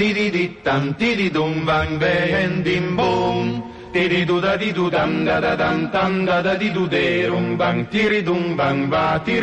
derum 0.00 0.08
bang 0.08 0.08
ti 0.08 0.12
di 0.16 0.30
di 0.30 0.62
tam 0.62 0.94
ti 0.96 1.14
di 1.14 1.28
dum 1.30 1.64
bang 1.66 1.98
ven 1.98 2.62
dim 2.62 2.96
bum. 2.96 3.62
Ti 3.92 4.08
di 4.08 4.24
du 4.24 4.40
da 4.40 4.56
da 4.56 5.40
da 5.40 5.54
dam 5.56 5.90
tam 5.90 6.24
da 6.24 6.40
da 6.40 6.54
di 6.54 6.72
du 6.72 6.88
derum 6.88 7.58
bang 7.58 7.86
ti 7.90 8.08
ri 8.08 8.22
dum 8.22 8.56
bang 8.56 8.88
va 8.88 9.20
ti 9.22 9.38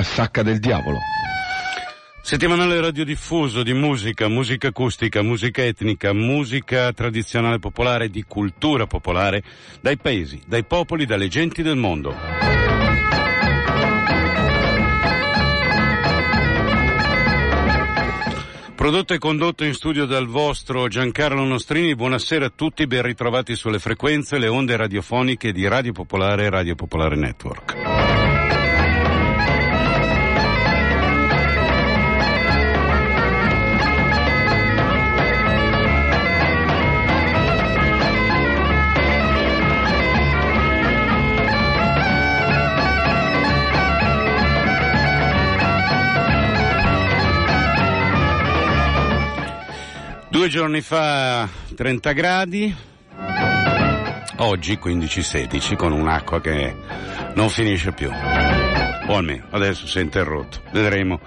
La 0.00 0.06
sacca 0.06 0.42
del 0.42 0.60
diavolo. 0.60 0.96
Settimanale 2.22 2.80
radiodiffuso 2.80 3.62
di 3.62 3.74
musica, 3.74 4.28
musica 4.28 4.68
acustica, 4.68 5.20
musica 5.20 5.62
etnica, 5.62 6.14
musica 6.14 6.90
tradizionale 6.94 7.58
popolare, 7.58 8.08
di 8.08 8.24
cultura 8.26 8.86
popolare, 8.86 9.42
dai 9.82 9.98
paesi, 9.98 10.40
dai 10.46 10.64
popoli, 10.64 11.04
dalle 11.04 11.28
genti 11.28 11.60
del 11.60 11.76
mondo. 11.76 12.14
Prodotto 18.74 19.12
e 19.12 19.18
condotto 19.18 19.64
in 19.64 19.74
studio 19.74 20.06
dal 20.06 20.26
vostro 20.26 20.88
Giancarlo 20.88 21.44
Nostrini, 21.44 21.94
buonasera 21.94 22.46
a 22.46 22.52
tutti, 22.56 22.86
ben 22.86 23.02
ritrovati 23.02 23.54
sulle 23.54 23.78
frequenze, 23.78 24.38
le 24.38 24.48
onde 24.48 24.78
radiofoniche 24.78 25.52
di 25.52 25.68
Radio 25.68 25.92
Popolare 25.92 26.44
e 26.44 26.48
Radio 26.48 26.74
Popolare 26.74 27.16
Network. 27.16 28.19
Giorni 50.50 50.80
fa 50.80 51.48
30 51.76 52.12
gradi, 52.12 52.74
oggi 54.38 54.80
15-16 54.82 55.76
con 55.76 55.92
un'acqua 55.92 56.40
che 56.40 56.74
non 57.34 57.48
finisce 57.48 57.92
più. 57.92 58.10
O 58.10 59.16
almeno 59.16 59.46
adesso 59.50 59.86
si 59.86 59.98
è 59.98 60.02
interrotto. 60.02 60.60
Vedremo 60.72 61.20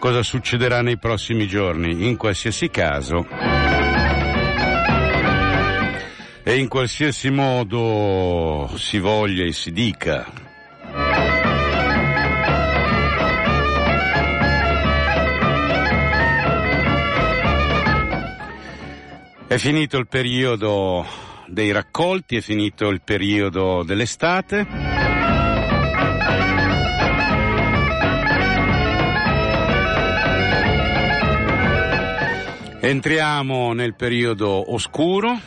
cosa 0.00 0.24
succederà 0.24 0.82
nei 0.82 0.98
prossimi 0.98 1.46
giorni. 1.46 2.08
In 2.08 2.16
qualsiasi 2.16 2.68
caso 2.68 3.24
e 6.42 6.58
in 6.58 6.66
qualsiasi 6.66 7.30
modo 7.30 8.68
si 8.76 8.98
voglia 8.98 9.44
e 9.44 9.52
si 9.52 9.70
dica 9.70 10.26
È 19.54 19.58
finito 19.58 19.98
il 19.98 20.08
periodo 20.08 21.06
dei 21.46 21.70
raccolti, 21.70 22.34
è 22.34 22.40
finito 22.40 22.88
il 22.88 23.02
periodo 23.02 23.84
dell'estate. 23.84 24.66
Entriamo 32.80 33.72
nel 33.74 33.94
periodo 33.94 34.74
oscuro. 34.74 35.38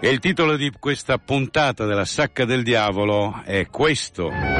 E 0.00 0.08
il 0.08 0.18
titolo 0.18 0.56
di 0.56 0.72
questa 0.80 1.18
puntata 1.18 1.84
della 1.84 2.06
Sacca 2.06 2.46
del 2.46 2.62
Diavolo 2.62 3.42
è 3.44 3.66
questo. 3.66 4.57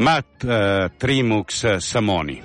Matt 0.00 0.44
eh, 0.44 0.92
Trimux 0.96 1.76
Samoni. 1.76 2.42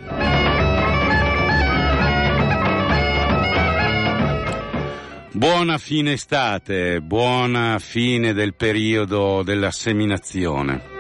Buona 5.32 5.78
fine 5.78 6.12
estate, 6.12 7.00
buona 7.00 7.80
fine 7.80 8.34
del 8.34 8.56
periodo 8.56 9.42
della 9.42 9.72
seminazione. 9.72 10.95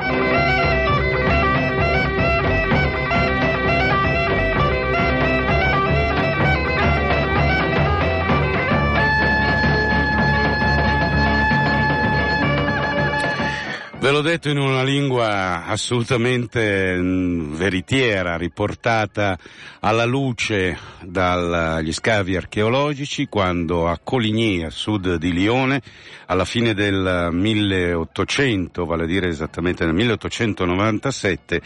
Ve 14.05 14.11
l'ho 14.11 14.21
detto 14.21 14.49
in 14.49 14.59
una 14.59 14.83
lingua 14.83 15.65
assolutamente 15.65 16.95
mh, 16.95 17.55
veritiera, 17.55 18.37
riportata 18.37 19.35
alla 19.79 20.05
luce 20.05 20.77
dagli 21.01 21.91
scavi 21.91 22.35
archeologici, 22.35 23.25
quando 23.25 23.87
a 23.87 23.97
Coligny, 23.97 24.61
a 24.61 24.69
sud 24.69 25.15
di 25.15 25.33
Lione, 25.33 25.81
alla 26.27 26.45
fine 26.45 26.75
del 26.75 27.29
1800, 27.31 28.85
vale 28.85 29.05
a 29.05 29.07
dire 29.07 29.27
esattamente 29.27 29.85
nel 29.85 29.95
1897, 29.95 31.61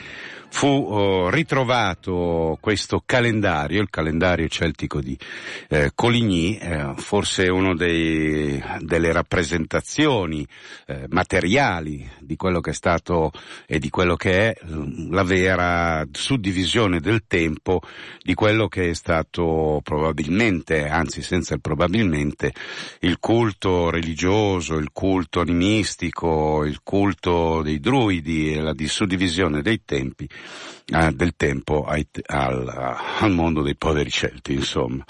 fu 0.49 0.67
oh, 0.67 1.29
ritrovato 1.29 2.57
questo 2.59 3.01
calendario, 3.05 3.81
il 3.81 3.89
calendario 3.89 4.47
celtico 4.47 4.99
di 4.99 5.17
eh, 5.69 5.91
Coligny, 5.95 6.57
eh, 6.57 6.93
forse 6.97 7.49
dei, 7.75 8.61
delle 8.79 9.11
rappresentazioni 9.11 10.45
eh, 10.85 11.05
materiali 11.09 12.09
di 12.19 12.35
quello 12.35 12.59
che 12.59 12.71
è 12.71 12.73
stato 12.73 13.31
e 13.65 13.79
di 13.79 13.89
quello 13.89 14.15
che 14.15 14.49
è 14.49 14.57
la 15.09 15.23
vera 15.23 16.05
suddivisione 16.11 16.99
del 16.99 17.23
tempo 17.27 17.81
di 18.21 18.33
quello 18.33 18.67
che 18.67 18.89
è 18.89 18.93
stato 18.93 19.79
probabilmente, 19.83 20.87
anzi 20.87 21.21
senza 21.21 21.53
il 21.53 21.61
probabilmente, 21.61 22.53
il 23.01 23.19
culto 23.19 23.89
religioso, 23.89 24.75
il 24.75 24.89
culto 24.91 25.39
animistico, 25.39 26.65
il 26.65 26.81
culto 26.83 27.61
dei 27.61 27.79
druidi 27.79 28.53
e 28.53 28.59
la 28.59 28.73
suddivisione 28.87 29.61
dei 29.61 29.81
tempi 29.85 30.27
eh, 30.85 31.11
del 31.13 31.33
tempo 31.35 31.85
ai, 31.85 32.07
al, 32.27 32.67
al 33.19 33.31
mondo 33.31 33.61
dei 33.61 33.75
poveri 33.75 34.09
celti, 34.09 34.53
insomma. 34.53 35.03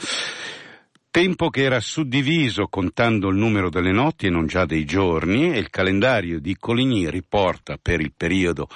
Tempo 1.11 1.49
che 1.49 1.63
era 1.63 1.79
suddiviso 1.79 2.67
contando 2.67 3.29
il 3.29 3.35
numero 3.35 3.71
delle 3.71 3.91
notti 3.91 4.27
e 4.27 4.29
non 4.29 4.45
già 4.45 4.65
dei 4.65 4.85
giorni 4.85 5.51
e 5.51 5.57
il 5.57 5.71
calendario 5.71 6.39
di 6.39 6.55
Coligny 6.55 7.09
riporta 7.09 7.79
per 7.81 7.99
il 7.99 8.13
periodo 8.15 8.67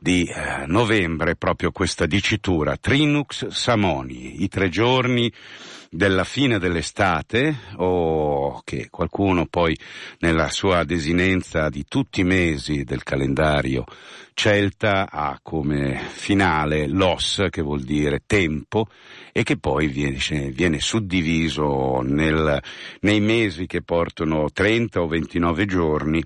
di 0.00 0.24
eh, 0.24 0.64
novembre 0.66 1.36
proprio 1.36 1.72
questa 1.72 2.06
dicitura. 2.06 2.76
Trinux 2.76 3.48
Samoni, 3.48 4.42
i 4.42 4.48
tre 4.48 4.70
giorni 4.70 5.30
della 5.90 6.24
fine 6.24 6.58
dell'estate 6.58 7.54
o 7.76 8.62
che 8.64 8.88
qualcuno 8.90 9.46
poi 9.46 9.76
nella 10.20 10.48
sua 10.48 10.84
desinenza 10.84 11.68
di 11.68 11.84
tutti 11.86 12.20
i 12.20 12.24
mesi 12.24 12.84
del 12.84 13.02
calendario 13.02 13.84
celta 14.32 15.10
ha 15.10 15.38
come 15.42 16.00
finale 16.12 16.86
l'os, 16.86 17.44
che 17.50 17.60
vuol 17.60 17.82
dire 17.82 18.22
tempo, 18.24 18.86
e 19.32 19.42
che 19.42 19.58
poi 19.58 19.88
viene, 19.88 20.50
viene 20.50 20.80
suddiviso 20.80 22.00
nel, 22.00 22.58
nei 23.00 23.20
mesi 23.20 23.66
che 23.66 23.82
portano 23.82 24.48
30 24.50 25.02
o 25.02 25.06
29 25.08 25.66
giorni 25.66 26.24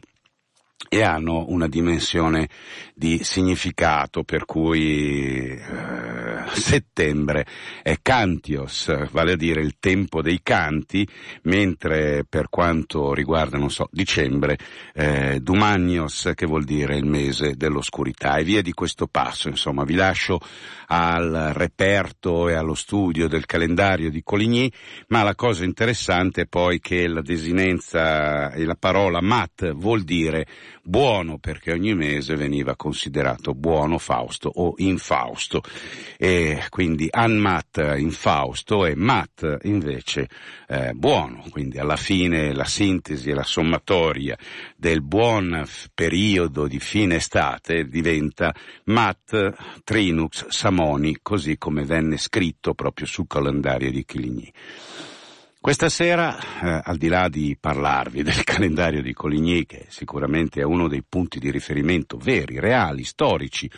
e 0.95 1.03
hanno 1.03 1.47
una 1.49 1.67
dimensione 1.67 2.49
di 2.95 3.25
significato 3.25 4.23
per 4.23 4.45
cui 4.45 5.49
eh, 5.49 6.45
settembre 6.53 7.47
è 7.83 7.97
Cantios, 8.01 9.11
vale 9.11 9.33
a 9.33 9.37
dire 9.37 9.61
il 9.61 9.77
tempo 9.81 10.23
dei 10.23 10.41
canti, 10.43 11.07
mentre 11.43 12.25
per 12.29 12.49
quanto 12.49 13.13
riguarda, 13.13 13.59
non 13.59 13.71
so, 13.71 13.89
dicembre, 13.91 14.57
eh, 14.95 15.41
Dumanios 15.41 16.31
che 16.35 16.47
vuol 16.47 16.65
dire 16.65 16.97
il 16.97 17.07
mese 17.07 17.57
dell'oscurità. 17.57 18.37
E 18.37 18.45
via 18.45 18.63
di 18.63 18.73
questo 18.73 19.09
passo, 19.09 19.49
insomma, 19.49 19.83
vi 19.85 19.95
lascio 19.95 20.39
al 20.87 21.53
reperto 21.55 22.49
e 22.49 22.55
allo 22.55 22.75
studio 22.75 23.27
del 23.27 23.47
calendario 23.47 24.11
di 24.11 24.23
Coligny, 24.23 24.71
ma 25.09 25.25
la 25.25 25.35
cosa 25.35 25.65
interessante 25.65 26.43
è 26.43 26.47
poi 26.47 26.79
che 26.79 27.09
la 27.09 27.23
desinenza 27.23 28.53
e 28.53 28.65
la 28.65 28.77
parola 28.79 29.21
mat 29.21 29.73
vuol 29.73 30.03
dire 30.03 30.47
buono 30.83 31.39
perché 31.39 31.73
ogni 31.73 31.95
mese 31.95 32.37
veniva 32.37 32.77
considerato 32.77 33.55
buono 33.55 33.99
Fausto 33.99 34.51
o 34.55 34.75
infausto 34.79 35.63
e 36.19 36.65
quindi 36.69 37.09
anmat 37.11 37.95
infausto 37.97 38.85
e 38.85 38.95
mat 38.95 39.59
invece 39.63 40.29
eh, 40.69 40.93
buono, 40.93 41.45
quindi 41.51 41.79
alla 41.79 41.97
fine 41.97 42.53
la 42.53 42.65
sintesi 42.65 43.31
e 43.31 43.35
la 43.35 43.43
sommatoria 43.43 44.37
del 44.77 45.03
buon 45.03 45.65
periodo 45.95 46.67
di 46.67 46.79
fine 46.79 47.17
estate 47.17 47.87
diventa 47.87 48.55
mat 48.85 49.83
trinux 49.85 50.49
samoni 50.49 51.19
così 51.23 51.57
come 51.59 51.85
venne 51.85 52.17
scritto 52.17 52.75
proprio 52.75 53.07
sul 53.07 53.27
calendario 53.27 53.91
di 53.91 54.05
Chiligny. 54.05 54.53
Questa 55.65 55.89
sera, 55.89 56.37
eh, 56.39 56.81
al 56.85 56.99
di 56.99 57.09
là 57.09 57.31
di 57.31 57.57
parlarvi 57.59 58.23
del 58.23 58.45
calendario 58.45 59.01
di 59.01 59.15
Coligny, 59.15 59.65
che 59.65 59.87
sicuramente 59.89 60.61
è 60.61 60.63
uno 60.63 60.89
dei 60.89 61.03
punti 61.03 61.39
di 61.39 61.51
riferimento 61.51 62.19
veri, 62.19 62.61
reali, 62.61 63.03
storici, 63.03 63.71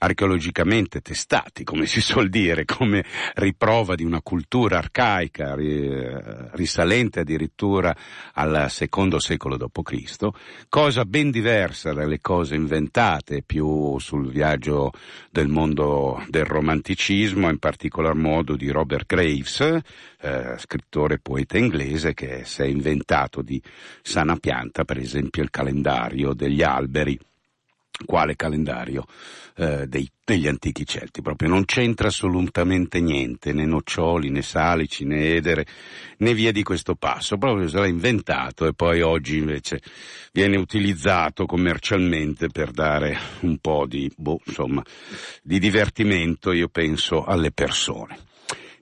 archeologicamente 0.00 1.00
testati, 1.00 1.62
come 1.62 1.86
si 1.86 2.00
suol 2.00 2.28
dire, 2.28 2.64
come 2.64 3.04
riprova 3.34 3.94
di 3.94 4.02
una 4.02 4.20
cultura 4.20 4.78
arcaica 4.78 5.54
eh, 5.54 6.50
risalente 6.56 7.20
addirittura 7.20 7.94
al 8.32 8.66
secondo 8.68 9.20
secolo 9.20 9.56
d.C., 9.56 10.28
cosa 10.68 11.04
ben 11.04 11.30
diversa 11.30 11.92
dalle 11.92 12.20
cose 12.20 12.56
inventate 12.56 13.44
più 13.46 13.96
sul 14.00 14.28
viaggio 14.28 14.90
del 15.30 15.46
mondo 15.46 16.20
del 16.26 16.46
romanticismo, 16.46 17.48
in 17.48 17.58
particolar 17.58 18.16
modo 18.16 18.56
di 18.56 18.70
Robert 18.70 19.06
Graves, 19.06 19.78
eh, 20.20 20.54
scrittore 20.58 21.18
poeta 21.18 21.58
inglese 21.58 22.14
che 22.14 22.44
si 22.44 22.62
è 22.62 22.66
inventato 22.66 23.42
di 23.42 23.62
sana 24.02 24.36
pianta, 24.36 24.84
per 24.84 24.98
esempio, 24.98 25.42
il 25.42 25.50
calendario 25.50 26.34
degli 26.34 26.62
alberi 26.62 27.18
quale 28.04 28.36
calendario 28.36 29.04
eh, 29.56 29.86
dei, 29.88 30.08
degli 30.24 30.46
antichi 30.46 30.86
Celti, 30.86 31.20
proprio 31.20 31.48
non 31.48 31.64
c'entra 31.64 32.08
assolutamente 32.08 33.00
niente, 33.00 33.52
né 33.52 33.64
noccioli, 33.64 34.30
né 34.30 34.42
salici, 34.42 35.04
né 35.04 35.34
edere, 35.34 35.66
né 36.18 36.32
via 36.32 36.52
di 36.52 36.62
questo 36.62 36.94
passo, 36.94 37.38
proprio 37.38 37.68
se 37.68 37.78
l'ha 37.78 37.86
inventato 37.86 38.66
e 38.66 38.74
poi 38.74 39.00
oggi 39.00 39.38
invece 39.38 39.80
viene 40.32 40.56
utilizzato 40.56 41.44
commercialmente 41.46 42.48
per 42.48 42.70
dare 42.70 43.18
un 43.40 43.58
po' 43.58 43.86
di, 43.86 44.10
boh, 44.16 44.40
insomma, 44.44 44.82
di 45.42 45.58
divertimento, 45.58 46.52
io 46.52 46.68
penso, 46.68 47.24
alle 47.24 47.50
persone. 47.50 48.26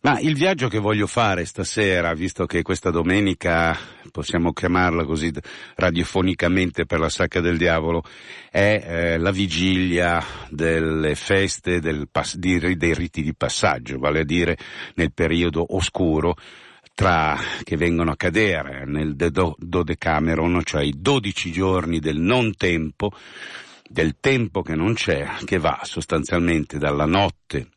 Ma 0.06 0.20
il 0.20 0.36
viaggio 0.36 0.68
che 0.68 0.78
voglio 0.78 1.08
fare 1.08 1.44
stasera, 1.44 2.14
visto 2.14 2.46
che 2.46 2.62
questa 2.62 2.90
domenica, 2.90 3.76
possiamo 4.12 4.52
chiamarla 4.52 5.04
così 5.04 5.32
radiofonicamente 5.74 6.86
per 6.86 7.00
la 7.00 7.08
sacca 7.08 7.40
del 7.40 7.56
diavolo, 7.56 8.04
è 8.48 8.84
eh, 8.86 9.18
la 9.18 9.32
vigilia 9.32 10.24
delle 10.48 11.16
feste 11.16 11.80
del, 11.80 12.08
di, 12.34 12.76
dei 12.76 12.94
riti 12.94 13.20
di 13.20 13.34
passaggio, 13.34 13.98
vale 13.98 14.20
a 14.20 14.24
dire 14.24 14.56
nel 14.94 15.12
periodo 15.12 15.74
oscuro 15.74 16.36
tra, 16.94 17.36
che 17.64 17.76
vengono 17.76 18.12
a 18.12 18.16
cadere 18.16 18.84
nel 18.86 19.16
dodecameron, 19.16 20.62
cioè 20.62 20.84
i 20.84 20.94
dodici 20.96 21.50
giorni 21.50 21.98
del 21.98 22.20
non 22.20 22.54
tempo, 22.54 23.10
del 23.88 24.18
tempo 24.20 24.62
che 24.62 24.76
non 24.76 24.94
c'è, 24.94 25.26
che 25.44 25.58
va 25.58 25.80
sostanzialmente 25.82 26.78
dalla 26.78 27.06
notte 27.06 27.70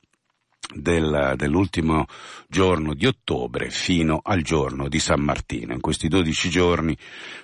del, 0.73 1.33
dell'ultimo 1.35 2.05
giorno 2.47 2.93
di 2.93 3.05
ottobre 3.05 3.69
fino 3.69 4.19
al 4.23 4.41
giorno 4.41 4.87
di 4.87 4.99
San 4.99 5.21
Martino. 5.21 5.73
In 5.73 5.79
questi 5.79 6.07
12 6.07 6.49
giorni 6.49 6.95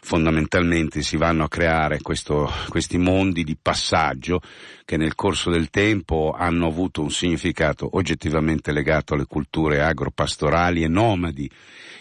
fondamentalmente 0.01 1.01
si 1.01 1.17
vanno 1.17 1.45
a 1.45 1.49
creare 1.49 2.01
questo, 2.01 2.51
questi 2.69 2.97
mondi 2.97 3.43
di 3.43 3.57
passaggio 3.59 4.41
che 4.85 4.97
nel 4.97 5.15
corso 5.15 5.49
del 5.49 5.69
tempo 5.69 6.35
hanno 6.37 6.67
avuto 6.67 7.01
un 7.01 7.09
significato 7.09 7.89
oggettivamente 7.93 8.71
legato 8.71 9.15
alle 9.15 9.25
culture 9.25 9.81
agropastorali 9.81 10.83
e 10.83 10.87
nomadi 10.87 11.49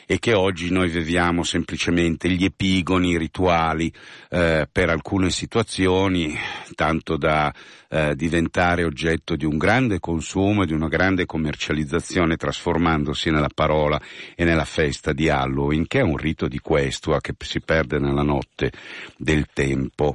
e 0.07 0.19
che 0.19 0.35
oggi 0.35 0.71
noi 0.71 0.91
viviamo 0.91 1.43
semplicemente 1.43 2.29
gli 2.29 2.45
epigoni 2.45 3.17
rituali 3.17 3.91
eh, 4.29 4.69
per 4.71 4.91
alcune 4.91 5.31
situazioni, 5.31 6.37
tanto 6.75 7.17
da 7.17 7.53
eh, 7.95 8.17
diventare 8.17 8.83
oggetto 8.83 9.37
di 9.37 9.45
un 9.45 9.57
grande 9.57 10.01
consumo 10.01 10.65
e 10.65 10.67
di 10.67 10.73
una 10.73 10.89
grande 10.89 11.27
commercializzazione 11.27 12.35
trasformandosi 12.35 13.31
nella 13.31 13.51
parola 13.55 14.01
e 14.35 14.43
nella 14.43 14.65
festa 14.65 15.13
di 15.13 15.29
Halloween, 15.29 15.87
che 15.87 16.01
è 16.01 16.03
un 16.03 16.17
rito 16.17 16.49
di 16.49 16.59
questua 16.59 17.21
che 17.21 17.35
si 17.39 17.61
perde 17.61 18.01
nella 18.01 18.25
notte 18.25 18.73
del 19.17 19.47
tempo, 19.53 20.13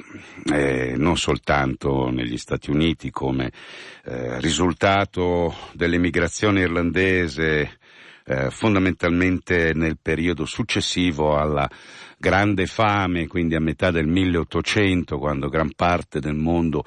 eh, 0.52 0.96
non 0.98 1.16
soltanto 1.16 2.10
negli 2.10 2.38
Stati 2.38 2.70
Uniti 2.70 3.12
come 3.12 3.50
eh, 4.04 4.42
risultato 4.42 5.56
dell'emigrazione 5.72 6.60
irlandese 6.60 7.78
eh, 8.26 8.52
fondamentalmente 8.52 9.72
nel 9.74 9.98
periodo 10.02 10.44
successivo 10.44 11.38
alla 11.38 11.70
grande 12.20 12.66
fame, 12.66 13.28
quindi 13.28 13.56
a 13.56 13.62
metà 13.62 13.92
del 13.92 14.06
1800, 14.06 15.18
quando 15.18 15.48
gran 15.48 15.72
parte 15.74 16.20
del 16.20 16.36
mondo 16.36 16.84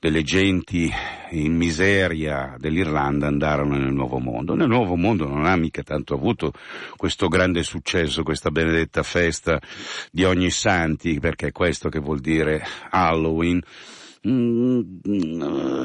delle 0.00 0.22
genti 0.22 0.92
in 1.30 1.54
miseria 1.54 2.56
dell'Irlanda 2.58 3.28
andarono 3.28 3.76
nel 3.76 3.92
Nuovo 3.92 4.18
Mondo. 4.18 4.56
Nel 4.56 4.66
Nuovo 4.66 4.96
Mondo 4.96 5.28
non 5.28 5.46
ha 5.46 5.54
mica 5.54 5.84
tanto 5.84 6.14
avuto 6.14 6.52
questo 6.96 7.28
grande 7.28 7.62
successo, 7.62 8.24
questa 8.24 8.50
benedetta 8.50 9.04
festa 9.04 9.60
di 10.10 10.24
ogni 10.24 10.50
santi, 10.50 11.20
perché 11.20 11.48
è 11.48 11.52
questo 11.52 11.88
che 11.88 12.00
vuol 12.00 12.18
dire 12.18 12.60
Halloween 12.90 13.62
il 14.24 15.80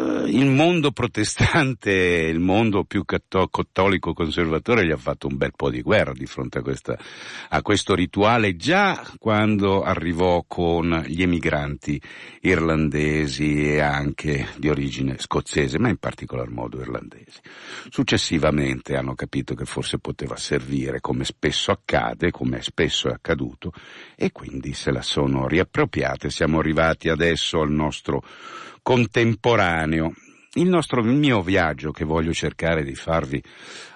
mondo 0.46 0.92
protestante, 0.92 1.92
il 1.92 2.40
mondo 2.40 2.84
più 2.84 3.04
cattolico 3.04 4.14
conservatore 4.14 4.86
gli 4.86 4.92
ha 4.92 4.98
fatto 4.98 5.26
un 5.26 5.38
bel 5.38 5.54
po' 5.56 5.72
di 5.72 5.82
guerra 5.82 6.14
di 6.14 6.28
fronte 6.28 6.60
a, 6.60 6.62
questa, 6.62 6.96
a 7.50 7.62
questo 7.64 7.96
rituale 7.96 8.56
già 8.56 9.04
quando 9.18 9.82
arrivò 9.82 10.46
con 10.48 11.04
gli 11.08 11.24
emigranti 11.24 12.00
irlandesi 12.42 13.72
e 13.72 13.80
anche 13.80 14.50
di 14.58 14.70
origine 14.70 15.16
scozzese, 15.18 15.80
ma 15.80 15.90
in 15.90 15.98
particolar 15.98 16.52
modo 16.52 16.80
irlandesi. 16.80 17.40
Successivamente 17.90 18.96
hanno 18.96 19.16
capito 19.16 19.56
che 19.56 19.66
forse 19.66 19.98
poteva 19.98 20.36
servire 20.36 21.02
come 21.02 21.24
spesso 21.24 21.72
accade, 21.72 22.30
come 22.30 22.62
spesso 22.62 23.10
è 23.10 23.14
accaduto, 23.14 23.74
e 24.16 24.32
quindi 24.32 24.74
se 24.74 24.92
la 24.92 25.02
sono 25.02 25.48
riappropriate. 25.48 26.30
Siamo 26.30 26.60
arrivati 26.60 27.10
adesso 27.10 27.62
al 27.62 27.72
nostro 27.72 28.26
contemporaneo. 28.82 30.14
Il, 30.54 30.70
nostro, 30.70 31.02
il 31.02 31.14
mio 31.14 31.42
viaggio 31.42 31.92
che 31.92 32.04
voglio 32.04 32.34
cercare 32.34 32.84
di 32.84 32.96
farvi 32.96 33.42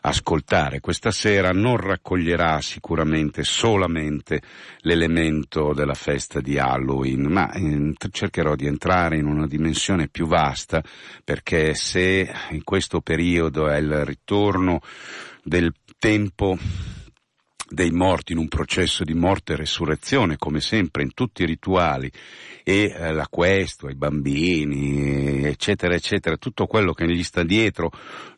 ascoltare 0.02 0.80
questa 0.80 1.10
sera 1.10 1.52
non 1.52 1.78
raccoglierà 1.78 2.62
sicuramente 2.62 3.44
solamente 3.44 4.42
l'elemento 4.82 5.74
della 5.74 5.96
festa 5.96 6.40
di 6.40 6.60
Halloween, 6.60 7.24
ma 7.24 7.52
eh, 7.52 7.94
cercherò 8.12 8.56
di 8.56 8.68
entrare 8.68 9.18
in 9.18 9.26
una 9.26 9.48
dimensione 9.48 10.08
più 10.08 10.28
vasta 10.28 10.84
perché 11.24 11.74
se 11.74 12.32
in 12.52 12.64
questo 12.64 13.02
periodo 13.02 13.68
è 13.68 13.78
il 13.78 14.06
ritorno 14.06 14.82
del 15.44 15.74
tempo 15.98 16.58
dei 17.72 17.92
morti 17.92 18.34
in 18.34 18.38
un 18.38 18.50
processo 18.50 19.06
di 19.06 19.14
morte 19.14 19.54
e 19.54 19.56
resurrezione, 19.56 20.38
come 20.38 20.60
sempre 20.60 21.04
in 21.04 21.14
tutti 21.14 21.44
i 21.44 21.46
rituali, 21.46 22.12
e 22.64 22.94
eh, 22.94 23.14
la 23.14 23.28
questua, 23.30 23.90
i 23.90 23.96
bambini, 23.96 25.46
eccetera, 25.46 25.96
eccetera, 25.96 26.36
tutto 26.36 26.68
quello 26.68 26.92
che 26.94 27.08
gli 27.08 27.24
sta 27.24 27.44
dietro 27.44 27.90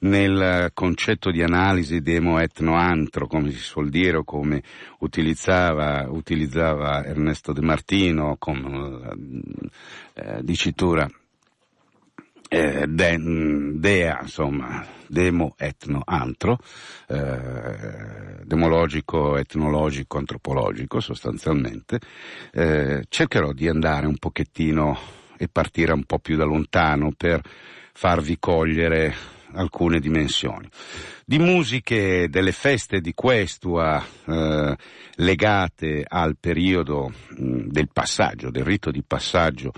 nel 0.02 0.70
concetto 0.74 1.32
di 1.32 1.42
analisi 1.42 2.02
demo 2.02 2.40
etno 2.40 2.76
antro, 2.76 3.28
come 3.28 3.50
si 3.52 3.58
suol 3.58 3.90
dire, 3.90 4.18
o 4.18 4.24
come 4.24 4.62
utilizzava, 5.00 6.08
utilizzava 6.10 7.04
Ernesto 7.04 7.54
De 7.54 7.62
Martino, 7.62 8.36
come 8.38 9.18
eh, 10.14 10.44
dicitura 10.44 11.10
eh, 12.54 12.86
de, 12.88 13.18
dea, 13.80 14.20
insomma, 14.22 14.86
demo 15.08 15.56
etno 15.58 16.04
antro, 16.06 16.60
eh, 17.08 18.44
demologico, 18.44 19.38
etnologico, 19.38 20.20
antropologico 20.20 21.00
sostanzialmente, 21.00 22.00
eh, 22.52 23.06
cercherò 23.10 23.54
di 23.54 23.68
andare 23.68 24.06
un 24.06 24.18
pochettino 24.18 25.00
e 25.36 25.48
partire 25.48 25.94
un 25.94 26.04
po' 26.04 26.20
più 26.20 26.38
da 26.38 26.46
lontano 26.46 27.12
per 27.18 27.42
farvi 27.92 28.38
cogliere 28.40 29.16
alcune 29.54 30.00
dimensioni. 30.00 30.70
Di 31.26 31.40
musiche 31.40 32.28
delle 32.30 32.52
feste 32.52 33.02
di 33.02 33.14
Questua 33.16 34.04
eh, 34.26 34.76
legate 35.16 36.06
al 36.08 36.38
periodo 36.40 37.12
mh, 37.30 37.68
del 37.70 37.90
passaggio, 37.92 38.52
del 38.52 38.64
rito 38.64 38.92
di 38.92 39.02
passaggio 39.02 39.72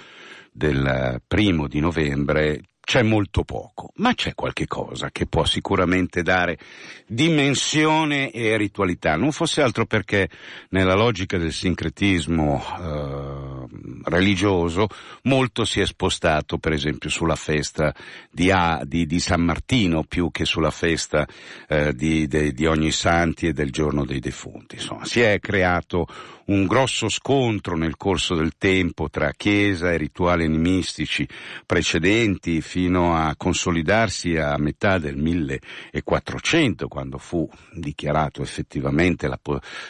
del 0.56 1.22
primo 1.28 1.68
di 1.68 1.82
novembre 1.82 2.62
c'è 2.86 3.02
molto 3.02 3.44
poco, 3.44 3.90
ma 3.96 4.14
c'è 4.14 4.36
qualche 4.36 4.68
cosa 4.68 5.10
che 5.10 5.26
può 5.26 5.44
sicuramente 5.44 6.22
dare 6.22 6.60
dimensione 7.08 8.30
e 8.30 8.56
ritualità, 8.58 9.16
non 9.16 9.32
fosse 9.32 9.64
altro 9.64 9.88
perché 9.88 10.30
nella 10.70 10.94
logica 10.94 11.40
del 11.40 11.52
sincretismo 11.52 12.64
eh, 12.80 14.10
religioso 14.10 14.88
molto 15.24 15.66
si 15.66 15.82
è 15.82 15.86
spostato 15.86 16.60
per 16.60 16.74
esempio 16.74 17.10
sulla 17.10 17.36
festa 17.36 17.94
di, 18.30 18.52
A, 18.52 18.82
di, 18.86 19.08
di 19.08 19.20
San 19.20 19.42
Martino 19.42 20.04
più 20.04 20.30
che 20.30 20.46
sulla 20.46 20.72
festa 20.72 21.28
eh, 21.68 21.92
di, 21.94 22.28
di 22.28 22.66
ogni 22.68 22.92
santi 22.92 23.48
e 23.48 23.54
del 23.54 23.72
giorno 23.72 24.06
dei 24.06 24.20
defunti. 24.20 24.76
Insomma, 24.76 25.06
si 25.06 25.22
è 25.22 25.40
creato 25.40 26.06
un 26.46 26.68
grosso 26.68 27.10
scontro 27.10 27.76
nel 27.76 27.98
corso 27.98 28.36
del 28.36 28.54
tempo 28.58 29.10
tra 29.10 29.32
Chiesa 29.32 29.92
e 29.92 29.98
rituali 29.98 30.46
animistici 30.46 31.28
precedenti 31.66 32.62
fino 32.62 33.16
a 33.16 33.34
consolidarsi 33.36 34.38
a 34.38 34.56
metà 34.58 35.00
del 35.00 35.18
1400 35.18 36.88
quando 36.88 37.18
fu 37.18 37.50
dichiarato 37.74 38.44
effettivamente 38.44 39.28
la, 39.28 39.40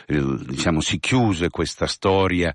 diciamo 0.07 0.79
si 0.79 0.99
chiuse 0.99 1.49
questa 1.49 1.87
storia 1.87 2.53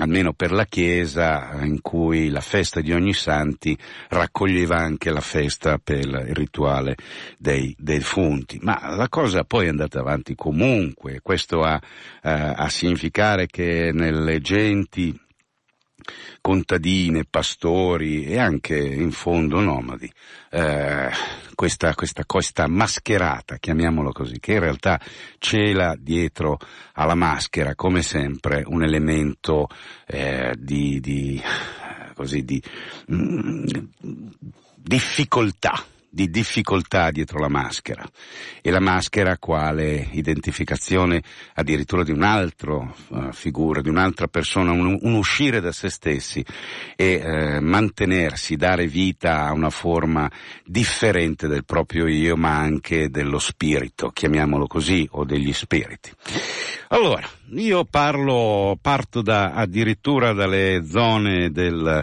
almeno 0.00 0.32
per 0.32 0.50
la 0.50 0.64
Chiesa 0.64 1.62
in 1.62 1.80
cui 1.80 2.30
la 2.30 2.40
festa 2.40 2.80
di 2.80 2.92
ogni 2.92 3.14
santi 3.14 3.76
raccoglieva 4.08 4.76
anche 4.76 5.10
la 5.10 5.20
festa 5.20 5.78
per 5.78 5.98
il 5.98 6.34
rituale 6.34 6.96
dei 7.38 7.74
defunti 7.78 8.58
ma 8.62 8.94
la 8.96 9.08
cosa 9.08 9.44
poi 9.44 9.66
è 9.66 9.68
andata 9.68 10.00
avanti 10.00 10.34
comunque 10.34 11.20
questo 11.22 11.62
ha, 11.62 11.80
eh, 12.22 12.30
ha 12.30 12.68
significato 12.68 13.18
verificare 13.20 13.46
che 13.46 13.90
nelle 13.92 14.40
genti 14.40 15.18
contadine, 16.40 17.26
pastori 17.28 18.24
e 18.24 18.38
anche 18.38 18.78
in 18.78 19.12
fondo 19.12 19.60
nomadi, 19.60 20.10
eh, 20.50 21.10
questa, 21.54 21.94
questa, 21.94 22.24
questa 22.24 22.66
mascherata, 22.66 23.58
chiamiamolo 23.58 24.10
così, 24.10 24.40
che 24.40 24.54
in 24.54 24.60
realtà 24.60 24.98
cela 25.38 25.94
dietro 25.98 26.56
alla 26.94 27.14
maschera 27.14 27.74
come 27.74 28.02
sempre 28.02 28.62
un 28.64 28.82
elemento 28.82 29.68
eh, 30.06 30.54
di, 30.58 30.98
di, 31.00 31.40
così, 32.14 32.42
di 32.42 32.62
mh, 33.08 33.16
mm, 33.16 33.64
difficoltà 34.76 35.84
di 36.10 36.28
difficoltà 36.28 37.10
dietro 37.10 37.38
la 37.38 37.48
maschera 37.48 38.04
e 38.60 38.70
la 38.70 38.80
maschera 38.80 39.38
quale 39.38 40.08
identificazione 40.12 41.22
addirittura 41.54 42.02
di 42.02 42.10
un'altra 42.10 42.74
uh, 42.74 43.32
figura, 43.32 43.80
di 43.80 43.88
un'altra 43.88 44.26
persona, 44.26 44.72
un, 44.72 44.98
un, 45.00 45.14
uscire 45.14 45.60
da 45.60 45.70
se 45.70 45.88
stessi 45.88 46.44
e 46.96 47.58
uh, 47.58 47.62
mantenersi, 47.62 48.56
dare 48.56 48.86
vita 48.86 49.46
a 49.46 49.52
una 49.52 49.70
forma 49.70 50.28
differente 50.64 51.46
del 51.46 51.64
proprio 51.64 52.08
io 52.08 52.36
ma 52.36 52.56
anche 52.56 53.08
dello 53.08 53.38
spirito, 53.38 54.10
chiamiamolo 54.10 54.66
così, 54.66 55.06
o 55.12 55.24
degli 55.24 55.52
spiriti. 55.52 56.10
Allora, 56.88 57.28
io 57.52 57.84
parlo, 57.84 58.78
parto 58.80 59.22
da, 59.22 59.52
addirittura 59.52 60.32
dalle 60.32 60.84
zone 60.86 61.50
del 61.50 62.02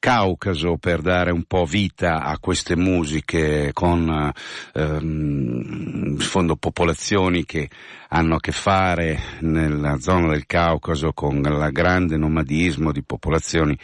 Caucaso 0.00 0.76
per 0.76 1.00
dare 1.00 1.30
un 1.30 1.44
po' 1.44 1.64
vita 1.64 2.22
a 2.22 2.38
queste 2.38 2.76
musiche 2.76 3.70
con 3.72 4.32
ehm, 4.74 6.04
in 6.10 6.18
fondo 6.18 6.56
popolazioni 6.56 7.44
che 7.44 7.68
hanno 8.10 8.36
a 8.36 8.40
che 8.40 8.52
fare 8.52 9.20
nella 9.40 9.98
zona 9.98 10.28
del 10.28 10.46
Caucaso 10.46 11.12
con 11.12 11.36
il 11.36 11.68
grande 11.72 12.16
nomadismo 12.16 12.92
di 12.92 13.02
popolazioni 13.02 13.76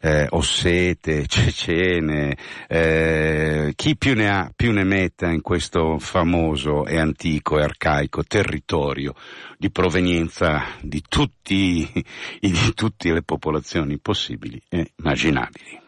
eh, 0.00 0.26
ossete, 0.28 1.26
cecene, 1.26 2.36
eh, 2.68 3.72
chi 3.74 3.96
più 3.96 4.14
ne 4.14 4.28
ha 4.30 4.52
più 4.54 4.72
ne 4.72 4.84
metta 4.84 5.28
in 5.28 5.40
questo 5.40 5.98
famoso 5.98 6.84
e 6.84 6.98
antico 6.98 7.58
e 7.58 7.62
arcaico 7.62 8.22
territorio 8.24 9.14
di 9.56 9.70
provenienza 9.70 10.61
di 10.80 11.02
tutti, 11.08 11.88
di 12.40 12.74
tutte 12.74 13.12
le 13.12 13.22
popolazioni 13.22 13.98
possibili 13.98 14.60
e 14.68 14.92
immaginabili. 14.96 15.81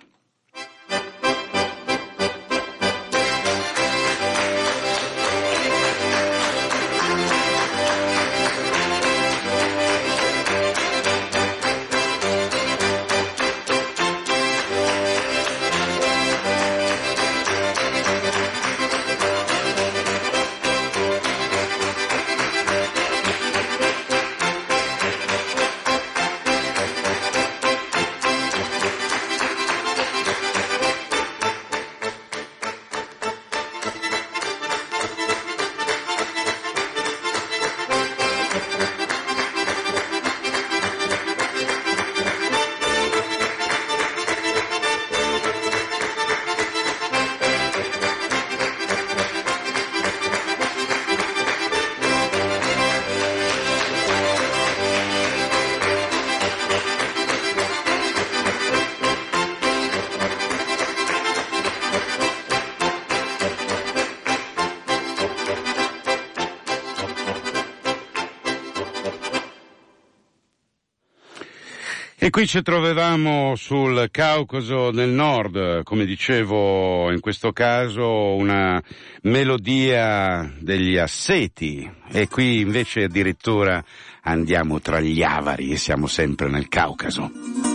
Qui 72.34 72.48
ci 72.48 72.62
trovavamo 72.62 73.54
sul 73.54 74.08
Caucaso 74.10 74.90
del 74.90 75.10
Nord, 75.10 75.84
come 75.84 76.04
dicevo 76.04 77.12
in 77.12 77.20
questo 77.20 77.52
caso 77.52 78.34
una 78.34 78.82
melodia 79.22 80.52
degli 80.58 80.96
asseti 80.96 81.88
e 82.10 82.26
qui 82.26 82.58
invece 82.58 83.04
addirittura 83.04 83.80
andiamo 84.22 84.80
tra 84.80 84.98
gli 84.98 85.22
avari 85.22 85.70
e 85.70 85.76
siamo 85.76 86.08
sempre 86.08 86.48
nel 86.48 86.66
Caucaso. 86.66 87.73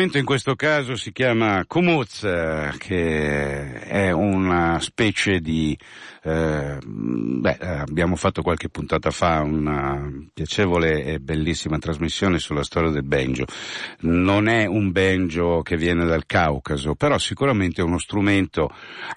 Lo 0.00 0.06
strumento 0.06 0.30
in 0.30 0.34
questo 0.34 0.54
caso 0.56 0.96
si 0.96 1.12
chiama 1.12 1.62
Kumuz, 1.66 2.20
che 2.78 3.80
è 3.82 4.10
una 4.10 4.80
specie 4.80 5.40
di 5.40 5.78
eh, 6.22 6.78
beh, 6.82 7.56
abbiamo 7.58 8.14
fatto 8.16 8.42
qualche 8.42 8.68
puntata 8.68 9.10
fa 9.10 9.40
una 9.40 10.10
piacevole 10.32 11.04
e 11.04 11.18
bellissima 11.18 11.78
trasmissione 11.78 12.38
sulla 12.38 12.62
storia 12.62 12.90
del 12.90 13.04
banjo. 13.04 13.44
Non 14.00 14.48
è 14.48 14.66
un 14.66 14.90
banjo 14.90 15.62
che 15.62 15.76
viene 15.76 16.04
dal 16.04 16.26
Caucaso, 16.26 16.94
però 16.94 17.16
sicuramente 17.18 17.80
è 17.80 17.84
uno 17.84 17.98
strumento 17.98 18.70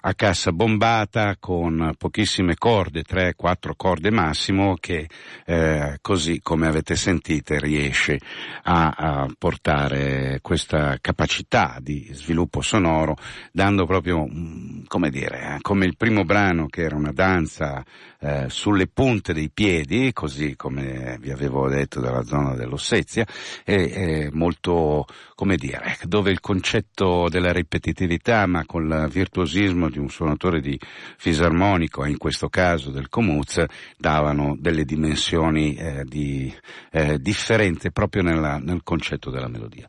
a 0.06 0.14
cassa 0.14 0.52
bombata 0.52 1.36
con 1.40 1.94
pochissime 1.96 2.56
corde, 2.56 3.02
3-4 3.02 3.72
corde 3.74 4.10
massimo, 4.10 4.76
che 4.78 5.08
eh, 5.46 5.98
così 6.02 6.40
come 6.42 6.66
avete 6.66 6.94
sentito 6.94 7.56
riesce 7.58 8.20
a, 8.64 8.90
a 8.90 9.28
portare 9.38 10.40
questa 10.42 10.98
capacità 11.00 11.78
di 11.80 12.10
sviluppo 12.12 12.60
sonoro, 12.60 13.16
dando 13.50 13.86
proprio, 13.86 14.26
mm, 14.26 14.84
come 14.88 15.08
dire, 15.08 15.54
eh, 15.54 15.58
come 15.62 15.86
il 15.86 15.96
primo 15.96 16.24
brano 16.24 16.66
che 16.66 16.82
era 16.82 16.96
una 16.96 17.12
danza 17.12 17.82
eh, 18.20 18.46
sulle 18.48 18.88
punte 18.88 19.32
dei 19.32 19.50
piedi, 19.50 20.12
così 20.12 20.54
come 20.54 21.16
vi 21.18 21.30
avevo 21.30 21.66
detto 21.68 22.00
dalla 22.00 22.24
zona 22.24 22.54
dell'Ossetia, 22.54 23.26
e, 23.64 23.74
e 23.74 24.30
molto, 24.32 25.06
come 25.34 25.56
dire, 25.56 25.96
dove 26.02 26.30
il 26.30 26.40
concetto 26.40 27.28
della 27.30 27.52
ripetitività, 27.52 28.46
ma 28.46 28.66
con 28.66 28.84
il 28.84 29.08
virtuosismo 29.10 29.92
di 29.94 30.00
un 30.00 30.10
suonatore 30.10 30.60
di 30.60 30.78
fisarmonico, 31.16 32.04
e 32.04 32.10
in 32.10 32.18
questo 32.18 32.48
caso 32.48 32.90
del 32.90 33.08
Comuz, 33.08 33.64
davano 33.96 34.56
delle 34.58 34.84
dimensioni 34.84 35.76
eh, 35.76 36.04
di, 36.04 36.52
eh, 36.90 37.20
differenti 37.20 37.92
proprio 37.92 38.22
nella, 38.22 38.58
nel 38.58 38.82
concetto 38.82 39.30
della 39.30 39.48
melodia. 39.48 39.86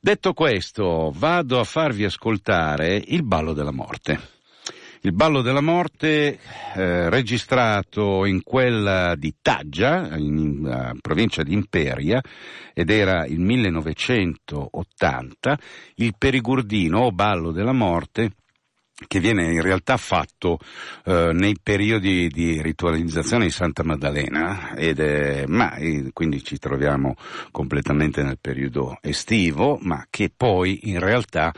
Detto 0.00 0.32
questo, 0.32 1.12
vado 1.14 1.58
a 1.58 1.64
farvi 1.64 2.04
ascoltare 2.04 3.02
il 3.04 3.24
ballo 3.24 3.52
della 3.52 3.72
morte. 3.72 4.38
Il 5.02 5.14
ballo 5.14 5.40
della 5.40 5.62
morte, 5.62 6.38
eh, 6.74 7.08
registrato 7.08 8.26
in 8.26 8.42
quella 8.42 9.14
di 9.16 9.32
Taggia, 9.40 10.14
in, 10.18 10.36
in 10.36 10.90
uh, 10.92 10.98
provincia 11.00 11.42
di 11.42 11.54
Imperia, 11.54 12.20
ed 12.74 12.90
era 12.90 13.24
il 13.24 13.40
1980, 13.40 15.58
il 15.94 16.12
perigurdino 16.18 16.98
o 16.98 17.12
ballo 17.12 17.50
della 17.50 17.72
morte 17.72 18.32
che 19.06 19.20
viene 19.20 19.52
in 19.52 19.62
realtà 19.62 19.96
fatto 19.96 20.58
eh, 21.04 21.30
nei 21.32 21.56
periodi 21.62 22.28
di 22.28 22.60
ritualizzazione 22.60 23.44
di 23.44 23.50
Santa 23.50 23.82
Maddalena, 23.82 24.74
è, 24.74 25.44
ma 25.46 25.74
eh, 25.76 26.10
quindi 26.12 26.42
ci 26.42 26.58
troviamo 26.58 27.16
completamente 27.50 28.22
nel 28.22 28.38
periodo 28.40 28.98
estivo, 29.00 29.78
ma 29.82 30.06
che 30.10 30.30
poi 30.34 30.90
in 30.90 31.00
realtà 31.00 31.52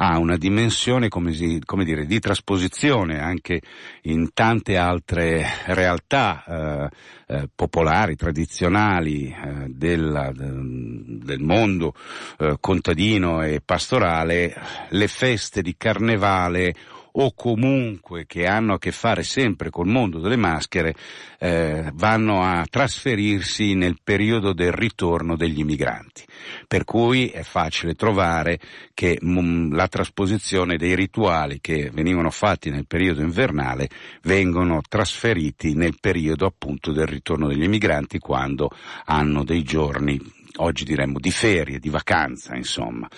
ha 0.00 0.18
una 0.18 0.36
dimensione 0.36 1.08
come, 1.08 1.32
si, 1.32 1.60
come 1.64 1.84
dire, 1.84 2.06
di 2.06 2.20
trasposizione 2.20 3.20
anche 3.20 3.60
in 4.02 4.32
tante 4.32 4.76
altre 4.76 5.44
realtà 5.66 6.44
eh, 6.46 6.88
eh, 7.26 7.48
popolari, 7.52 8.14
tradizionali 8.14 9.28
eh, 9.28 9.66
della, 9.68 10.30
del 10.32 11.40
mondo 11.40 11.94
eh, 12.38 12.58
contadino 12.60 13.42
e 13.42 13.60
pastorale, 13.64 14.54
le 14.90 15.08
feste 15.08 15.62
di 15.62 15.74
carnevale 15.76 16.74
o 17.12 17.32
comunque 17.34 18.26
che 18.26 18.46
hanno 18.46 18.74
a 18.74 18.78
che 18.78 18.92
fare 18.92 19.22
sempre 19.22 19.70
col 19.70 19.86
mondo 19.86 20.18
delle 20.18 20.36
maschere 20.36 20.94
eh, 21.38 21.90
vanno 21.94 22.42
a 22.42 22.66
trasferirsi 22.68 23.74
nel 23.74 23.98
periodo 24.02 24.52
del 24.52 24.72
ritorno 24.72 25.36
degli 25.36 25.60
immigranti. 25.60 26.24
Per 26.66 26.84
cui 26.84 27.28
è 27.28 27.42
facile 27.42 27.94
trovare 27.94 28.58
che 28.94 29.18
mh, 29.20 29.40
mm, 29.40 29.74
la 29.74 29.88
trasposizione 29.88 30.76
dei 30.76 30.94
rituali 30.94 31.60
che 31.60 31.90
venivano 31.92 32.30
fatti 32.30 32.70
nel 32.70 32.86
periodo 32.86 33.22
invernale 33.22 33.88
vengono 34.22 34.80
trasferiti 34.86 35.74
nel 35.74 35.96
periodo 36.00 36.46
appunto 36.46 36.92
del 36.92 37.06
ritorno 37.06 37.48
degli 37.48 37.62
immigranti 37.62 38.18
quando 38.18 38.70
hanno 39.06 39.44
dei 39.44 39.62
giorni 39.62 40.36
oggi 40.56 40.84
diremmo 40.84 41.18
di 41.18 41.30
ferie, 41.30 41.78
di 41.78 41.88
vacanza, 41.88 42.54
insomma. 42.54 43.08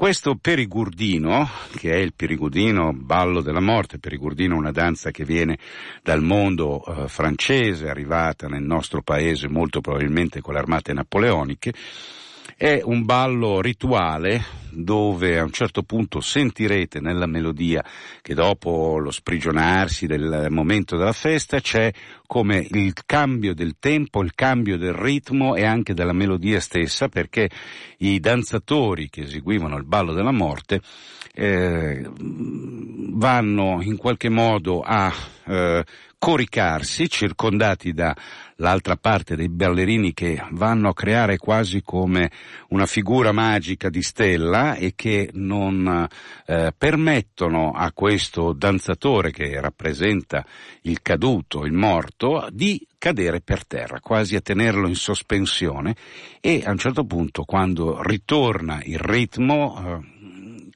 Questo 0.00 0.36
perigurdino, 0.36 1.46
che 1.76 1.90
è 1.90 1.96
il 1.96 2.14
perigurdino 2.14 2.94
ballo 2.94 3.42
della 3.42 3.60
morte, 3.60 3.98
perigurdino 3.98 4.54
è 4.54 4.58
una 4.58 4.72
danza 4.72 5.10
che 5.10 5.26
viene 5.26 5.58
dal 6.02 6.22
mondo 6.22 6.82
eh, 6.82 7.06
francese, 7.06 7.90
arrivata 7.90 8.48
nel 8.48 8.62
nostro 8.62 9.02
paese 9.02 9.46
molto 9.46 9.82
probabilmente 9.82 10.40
con 10.40 10.54
le 10.54 10.60
armate 10.60 10.94
napoleoniche, 10.94 11.74
è 12.60 12.82
un 12.84 13.06
ballo 13.06 13.62
rituale 13.62 14.44
dove 14.68 15.38
a 15.38 15.44
un 15.44 15.50
certo 15.50 15.82
punto 15.82 16.20
sentirete 16.20 17.00
nella 17.00 17.24
melodia 17.24 17.82
che 18.20 18.34
dopo 18.34 18.98
lo 18.98 19.10
sprigionarsi 19.10 20.06
del 20.06 20.48
momento 20.50 20.98
della 20.98 21.14
festa 21.14 21.58
c'è 21.58 21.90
come 22.26 22.66
il 22.72 22.92
cambio 23.06 23.54
del 23.54 23.76
tempo, 23.80 24.20
il 24.22 24.34
cambio 24.34 24.76
del 24.76 24.92
ritmo 24.92 25.54
e 25.54 25.64
anche 25.64 25.94
della 25.94 26.12
melodia 26.12 26.60
stessa 26.60 27.08
perché 27.08 27.48
i 28.00 28.20
danzatori 28.20 29.08
che 29.08 29.22
eseguivano 29.22 29.78
il 29.78 29.86
ballo 29.86 30.12
della 30.12 30.30
morte 30.30 30.82
eh, 31.32 32.06
vanno 32.12 33.80
in 33.80 33.96
qualche 33.96 34.28
modo 34.28 34.82
a 34.82 35.10
eh, 35.46 35.82
coricarsi 36.18 37.08
circondati 37.08 37.94
da 37.94 38.14
l'altra 38.60 38.96
parte 38.96 39.36
dei 39.36 39.48
ballerini 39.48 40.12
che 40.12 40.42
vanno 40.50 40.90
a 40.90 40.94
creare 40.94 41.36
quasi 41.36 41.82
come 41.82 42.30
una 42.68 42.86
figura 42.86 43.32
magica 43.32 43.88
di 43.88 44.02
stella 44.02 44.74
e 44.74 44.92
che 44.94 45.30
non 45.32 46.06
eh, 46.46 46.72
permettono 46.76 47.72
a 47.72 47.90
questo 47.92 48.52
danzatore 48.52 49.32
che 49.32 49.60
rappresenta 49.60 50.44
il 50.82 51.02
caduto, 51.02 51.64
il 51.64 51.72
morto, 51.72 52.46
di 52.52 52.86
cadere 52.98 53.40
per 53.40 53.66
terra, 53.66 53.98
quasi 54.00 54.36
a 54.36 54.40
tenerlo 54.40 54.86
in 54.86 54.94
sospensione. 54.94 55.96
E 56.40 56.62
a 56.64 56.70
un 56.70 56.78
certo 56.78 57.04
punto 57.04 57.44
quando 57.44 58.02
ritorna 58.02 58.80
il 58.84 58.98
ritmo 58.98 60.00
eh, 60.00 60.19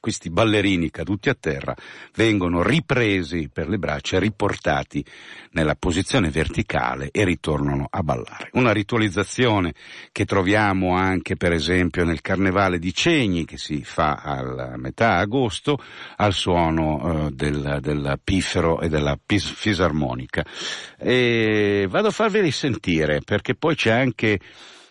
questi 0.05 0.29
ballerini 0.29 0.91
caduti 0.91 1.29
a 1.29 1.33
terra 1.33 1.75
vengono 2.13 2.61
ripresi 2.61 3.49
per 3.51 3.67
le 3.67 3.79
braccia, 3.79 4.19
riportati 4.19 5.03
nella 5.53 5.73
posizione 5.73 6.29
verticale 6.29 7.09
e 7.11 7.23
ritornano 7.23 7.87
a 7.89 8.03
ballare. 8.03 8.49
Una 8.51 8.71
ritualizzazione 8.71 9.73
che 10.11 10.25
troviamo 10.25 10.95
anche 10.95 11.37
per 11.37 11.53
esempio 11.53 12.05
nel 12.05 12.21
Carnevale 12.21 12.77
di 12.77 12.93
Cegni 12.93 13.45
che 13.45 13.57
si 13.57 13.83
fa 13.83 14.17
a 14.17 14.77
metà 14.77 15.15
agosto 15.15 15.79
al 16.17 16.33
suono 16.33 17.25
eh, 17.25 17.31
del, 17.31 17.79
del 17.81 18.19
piffero 18.23 18.81
e 18.81 18.89
della 18.89 19.17
pis- 19.17 19.55
fisarmonica. 19.55 20.45
E 20.99 21.87
vado 21.89 22.09
a 22.09 22.11
farveli 22.11 22.51
sentire 22.51 23.21
perché 23.25 23.55
poi 23.55 23.73
c'è 23.73 23.89
anche 23.89 24.39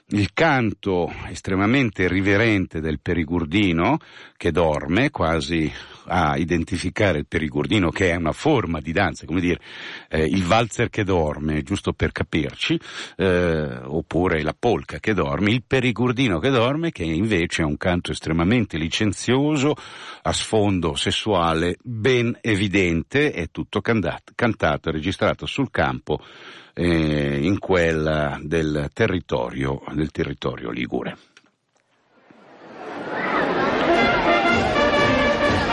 il 0.08 0.32
canto 0.32 1.10
estremamente 1.28 2.06
riverente 2.08 2.80
del 2.80 3.00
perigurdino 3.00 3.98
che 4.36 4.52
dorme 4.52 5.10
quasi 5.10 5.72
a 6.06 6.36
identificare 6.36 7.18
il 7.18 7.26
perigurdino 7.26 7.90
che 7.90 8.10
è 8.10 8.16
una 8.16 8.32
forma 8.32 8.80
di 8.80 8.92
danza, 8.92 9.26
come 9.26 9.40
dire 9.40 9.60
eh, 10.08 10.24
il 10.24 10.44
valzer 10.44 10.90
che 10.90 11.04
dorme, 11.04 11.62
giusto 11.62 11.92
per 11.92 12.12
capirci, 12.12 12.78
eh, 13.16 13.78
oppure 13.84 14.42
la 14.42 14.54
polca 14.58 14.98
che 14.98 15.14
dorme, 15.14 15.50
il 15.50 15.62
perigurdino 15.66 16.38
che 16.38 16.50
dorme 16.50 16.90
che 16.90 17.04
invece 17.04 17.62
è 17.62 17.64
un 17.64 17.76
canto 17.76 18.12
estremamente 18.12 18.76
licenzioso, 18.76 19.74
a 20.22 20.32
sfondo 20.32 20.94
sessuale 20.94 21.76
ben 21.82 22.36
evidente, 22.40 23.32
è 23.32 23.48
tutto 23.50 23.80
cantato 23.80 24.88
e 24.88 24.92
registrato 24.92 25.46
sul 25.46 25.70
campo 25.70 26.20
eh, 26.74 27.38
in 27.42 27.58
quella 27.58 28.38
del 28.42 28.90
territorio, 28.92 29.82
del 29.92 30.10
territorio 30.10 30.70
ligure. 30.70 31.16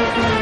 Thank 0.03 0.35
you. 0.35 0.40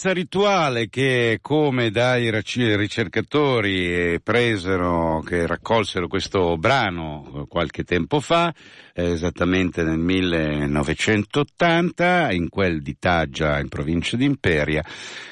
Danza 0.00 0.14
rituale 0.14 0.88
che 0.88 1.40
come 1.42 1.90
dai 1.90 2.30
ricercatori 2.30 4.20
presero, 4.22 5.20
che 5.26 5.44
raccolsero 5.44 6.06
questo 6.06 6.56
brano 6.56 7.46
qualche 7.48 7.82
tempo 7.82 8.20
fa, 8.20 8.54
esattamente 8.98 9.84
nel 9.84 9.98
1980, 9.98 12.32
in 12.32 12.48
quel 12.48 12.82
di 12.82 12.96
Taggia 12.98 13.60
in 13.60 13.68
provincia 13.68 14.16
di 14.16 14.24
Imperia, 14.24 14.84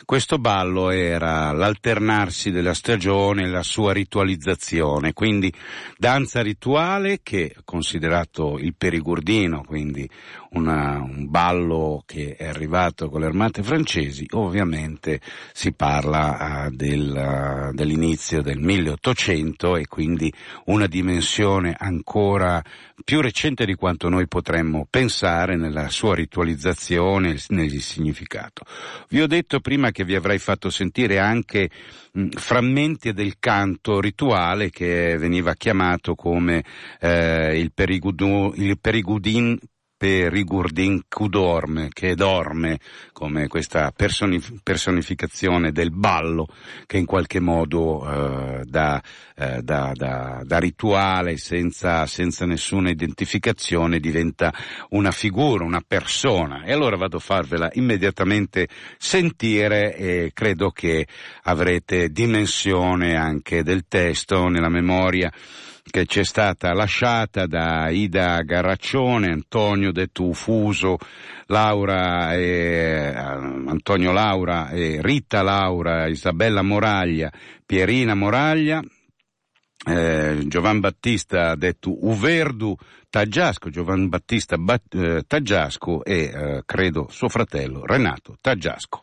questo 0.05 0.39
ballo 0.39 0.91
era 0.91 1.51
l'alternarsi 1.51 2.53
della 2.53 2.75
stagione 2.75 3.49
la 3.49 3.65
sua 3.65 3.93
ritualizzazione, 3.93 5.13
quindi 5.13 5.53
danza 5.99 6.43
rituale 6.43 7.19
che 7.23 7.57
considerato 7.65 8.59
il 8.59 8.75
perigurdino, 8.77 9.65
quindi 9.67 10.09
una, 10.51 11.01
un 11.01 11.29
ballo 11.29 12.03
che 12.07 12.37
è 12.37 12.47
arrivato 12.47 13.09
con 13.09 13.21
le 13.21 13.27
armate 13.27 13.63
francesi, 13.63 14.27
ovviamente 14.31 15.21
si 15.53 15.73
parla 15.73 16.67
uh, 16.67 16.75
del, 16.75 17.71
uh, 17.71 17.75
dell'inizio 17.75 18.43
del 18.43 18.59
1800 18.59 19.77
e 19.77 19.87
quindi 19.87 20.33
una 20.67 20.87
dimensione 20.87 21.75
ancora 21.77 22.63
più 23.05 23.21
recente 23.21 23.65
di 23.65 23.75
quanto 23.75 24.09
noi 24.09 24.27
potremmo 24.27 24.87
pensare 24.89 25.57
nella 25.57 25.89
sua 25.89 26.15
ritualizzazione 26.15 27.37
nel 27.49 27.81
significato. 27.81 28.65
Vi 29.09 29.21
ho 29.21 29.27
detto 29.27 29.61
prima 29.61 29.91
che 29.91 30.05
vi 30.05 30.15
avrei 30.15 30.39
fatto 30.39 30.71
sentire 30.71 31.19
anche 31.19 31.71
frammenti 32.31 33.13
del 33.13 33.39
canto 33.39 34.01
rituale 34.01 34.71
che 34.71 35.17
veniva 35.19 35.55
chiamato 35.55 36.15
come 36.15 36.65
eh, 37.01 37.59
il, 37.59 37.73
perigudu, 37.73 38.55
il 38.57 38.79
perigudin 38.79 39.59
per 39.97 40.31
Rigurdin 40.31 41.03
Kudorme, 41.09 41.89
che 41.93 42.15
dorme, 42.15 42.79
come 43.13 43.47
questa 43.47 43.93
personif- 43.97 44.61
personificazione 44.63 45.73
del 45.73 45.91
ballo 45.91 46.49
che 46.85 46.99
in 46.99 47.07
qualche 47.07 47.41
modo 47.41 48.05
eh, 48.07 48.65
da, 48.65 49.03
eh, 49.35 49.63
da, 49.63 49.93
da, 49.95 50.43
da, 50.45 50.59
rituale, 50.59 51.39
senza, 51.39 52.05
senza 52.07 52.45
nessuna 52.45 52.91
identificazione, 52.91 53.99
diventa 53.99 54.53
una 54.91 55.13
figura, 55.13 55.65
una 55.65 55.83
persona. 55.87 56.65
E 56.65 56.73
allora 56.73 56.97
vado 56.97 57.17
a 57.17 57.21
farvela 57.21 57.71
immediatamente 57.73 58.69
sentire 58.99 59.97
e 59.97 60.31
credo 60.35 60.71
che 60.71 61.07
avrete 61.45 62.11
dimensione 62.11 63.17
anche 63.17 63.63
del 63.63 63.87
testo 63.89 64.49
nella 64.49 64.69
memoria 64.69 65.33
che 65.89 66.07
ci 66.07 66.21
è 66.21 66.25
stata 66.25 66.73
lasciata 66.73 67.47
da 67.47 67.89
Ida 67.91 68.43
Garraccione, 68.43 69.31
Antonio 69.31 69.93
detto 69.93 70.25
Ufuso, 70.25 70.99
Laura 71.47 72.35
e, 72.35 72.41
eh, 72.41 73.15
Antonio 73.15 74.13
Laura 74.13 74.71
e 74.71 74.99
Rita 75.01 75.43
Laura, 75.43 76.09
Isabella 76.09 76.63
Moraglia, 76.63 77.31
Pierina 77.65 78.15
Moraglia, 78.15 78.83
eh, 79.89 80.45
Giovan 80.47 80.81
Battista 80.81 81.55
detto 81.55 82.05
Uverdu 82.07 82.77
Taggiasco, 83.09 83.71
Giovan 83.71 84.09
Battista 84.09 84.59
Bat, 84.59 84.95
eh, 84.95 85.23
Taggiasco 85.27 86.05
e 86.05 86.19
eh, 86.25 86.63
credo 86.67 87.07
suo 87.11 87.29
fratello 87.29 87.85
Renato 87.87 88.37
Taggiasco. 88.41 89.03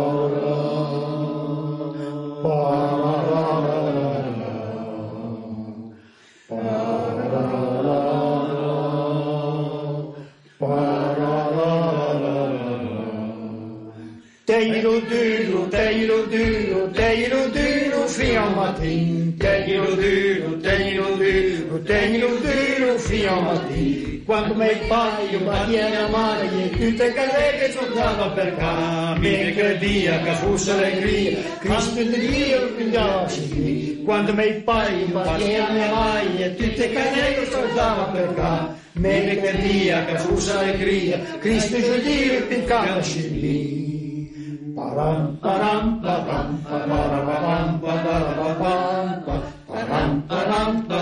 Teiro 14.61 15.01
duro, 15.01 15.67
teiro 15.71 16.27
duro, 16.27 16.87
teiro 16.93 17.49
duro 17.49 18.07
fino 18.07 18.41
ao 18.41 18.51
matim. 18.51 19.35
Teiro 19.39 19.95
duro, 19.95 20.61
teiro 20.61 21.17
duro, 21.17 21.79
teiro 21.79 22.29
duro 22.37 22.99
fino 22.99 23.29
ao 23.29 23.41
matim. 23.41 24.21
Quando 24.23 24.53
meu 24.53 24.75
pai 24.87 25.35
batia 25.43 25.89
na 25.89 26.07
maglia, 26.09 26.69
tutte 26.77 27.11
cadere 27.11 27.73
tornava 27.73 28.29
per 28.35 28.55
cá. 28.55 29.17
Mica 29.17 29.73
dia 29.79 30.19
che 30.19 30.31
fosse 30.35 30.69
allegria, 30.69 31.39
Cristo 31.59 32.03
di 32.03 32.19
Dio 32.19 32.67
pigliavasi. 32.77 34.03
Quando 34.05 34.31
meu 34.31 34.61
pai 34.61 35.05
batia 35.11 35.69
na 35.71 35.87
maglia, 35.89 36.49
tutte 36.51 36.91
cadere 36.93 37.49
tornava 37.49 38.03
per 38.13 38.33
cá. 38.35 38.75
Mica 38.93 39.51
dia 39.53 40.05
che 40.05 40.17
fosse 40.19 40.51
allegria, 40.51 41.17
Cristo 41.39 41.77
di 41.77 42.01
Dio 42.03 42.45
pigliavasi. 42.45 43.80
Param 44.81 45.37
param 45.43 46.01
param 46.01 46.57
param 46.65 46.97
param 47.29 47.77
param 47.81 48.17
param 48.61 49.11
param 49.69 50.11
param 50.27 51.00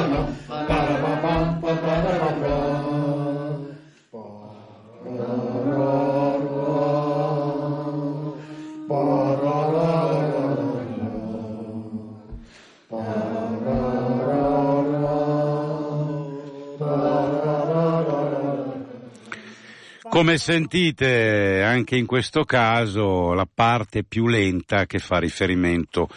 Come 20.20 20.38
sentite 20.38 21.64
anche 21.64 21.96
in 21.96 22.06
questo 22.06 22.44
caso 22.44 23.32
la 23.32 23.48
parte 23.52 24.04
più 24.04 24.28
lenta 24.28 24.86
che 24.86 25.00
fa 25.00 25.18
riferimento 25.18 26.10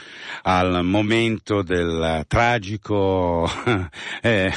al 0.43 0.85
momento 0.85 1.63
del 1.63 2.25
tragico 2.27 3.49
eh, 4.21 4.53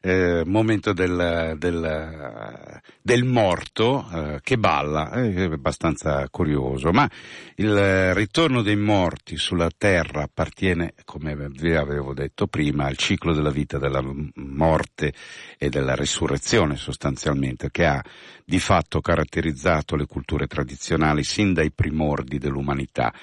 eh, 0.00 0.42
momento 0.46 0.94
del, 0.94 1.56
del, 1.58 2.45
del 3.06 3.22
morto 3.22 4.04
eh, 4.12 4.40
che 4.42 4.58
balla, 4.58 5.12
è 5.12 5.42
abbastanza 5.42 6.28
curioso, 6.28 6.90
ma 6.90 7.08
il 7.54 8.12
ritorno 8.14 8.62
dei 8.62 8.74
morti 8.74 9.36
sulla 9.36 9.70
terra 9.78 10.24
appartiene, 10.24 10.94
come 11.04 11.36
vi 11.50 11.72
avevo 11.72 12.14
detto 12.14 12.48
prima, 12.48 12.86
al 12.86 12.96
ciclo 12.96 13.32
della 13.32 13.50
vita, 13.50 13.78
della 13.78 14.02
morte 14.34 15.12
e 15.56 15.68
della 15.68 15.94
risurrezione 15.94 16.74
sostanzialmente, 16.74 17.70
che 17.70 17.86
ha 17.86 18.04
di 18.44 18.58
fatto 18.58 19.00
caratterizzato 19.00 19.94
le 19.94 20.06
culture 20.06 20.48
tradizionali 20.48 21.22
sin 21.22 21.52
dai 21.52 21.70
primordi 21.70 22.38
dell'umanità 22.38 23.14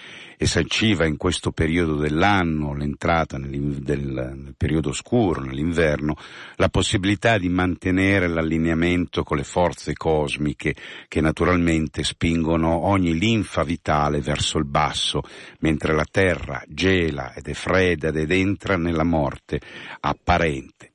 e 0.43 0.45
sanciva 0.45 1.05
in 1.05 1.15
questo 1.15 1.51
periodo 1.51 1.95
dell'anno, 1.95 2.75
l'entrata 2.75 3.37
nel, 3.37 3.81
del, 3.81 4.01
nel 4.01 4.55
periodo 4.57 4.91
scuro, 4.91 5.39
nell'inverno, 5.39 6.17
la 6.57 6.67
possibilità 6.67 7.37
di 7.37 7.47
mantenere 7.47 8.27
l'allineamento 8.27 9.23
con 9.23 9.37
le 9.37 9.45
forze 9.45 9.93
cosmiche 9.93 10.75
che 11.07 11.21
naturalmente 11.21 12.03
spingono 12.03 12.87
ogni 12.87 13.17
linfa 13.17 13.63
vitale 13.63 14.19
verso 14.19 14.57
il 14.57 14.65
basso, 14.65 15.21
mentre 15.59 15.93
la 15.93 16.05
terra 16.11 16.61
gela 16.67 17.33
ed 17.33 17.47
è 17.47 17.53
fredda 17.53 18.09
ed 18.09 18.29
entra 18.29 18.75
nella 18.75 19.05
morte 19.05 19.61
apparente. 20.01 20.91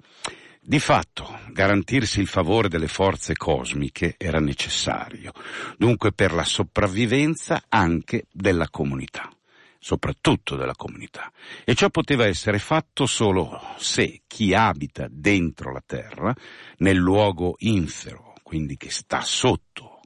Di 0.69 0.81
fatto, 0.81 1.39
garantirsi 1.51 2.21
il 2.21 2.27
favore 2.27 2.69
delle 2.69 2.89
forze 2.89 3.35
cosmiche 3.35 4.17
era 4.19 4.39
necessario, 4.39 5.33
dunque 5.79 6.13
per 6.13 6.35
la 6.35 6.45
sopravvivenza 6.45 7.63
anche 7.71 8.27
della 8.31 8.69
comunità, 8.69 9.31
soprattutto 9.79 10.57
della 10.57 10.75
comunità. 10.75 11.31
E 11.65 11.75
ciò 11.75 11.89
poteva 11.89 12.27
essere 12.27 12.59
fatto 12.59 13.07
solo 13.07 13.61
se 13.79 14.23
chi 14.27 14.55
abita 14.55 15.07
dentro 15.11 15.73
la 15.73 15.83
terra, 15.85 16.35
nel 16.79 16.97
luogo 16.97 17.55
infero, 17.59 18.35
quindi 18.43 18.77
che 18.77 18.91
sta 18.91 19.21
sotto, 19.21 20.01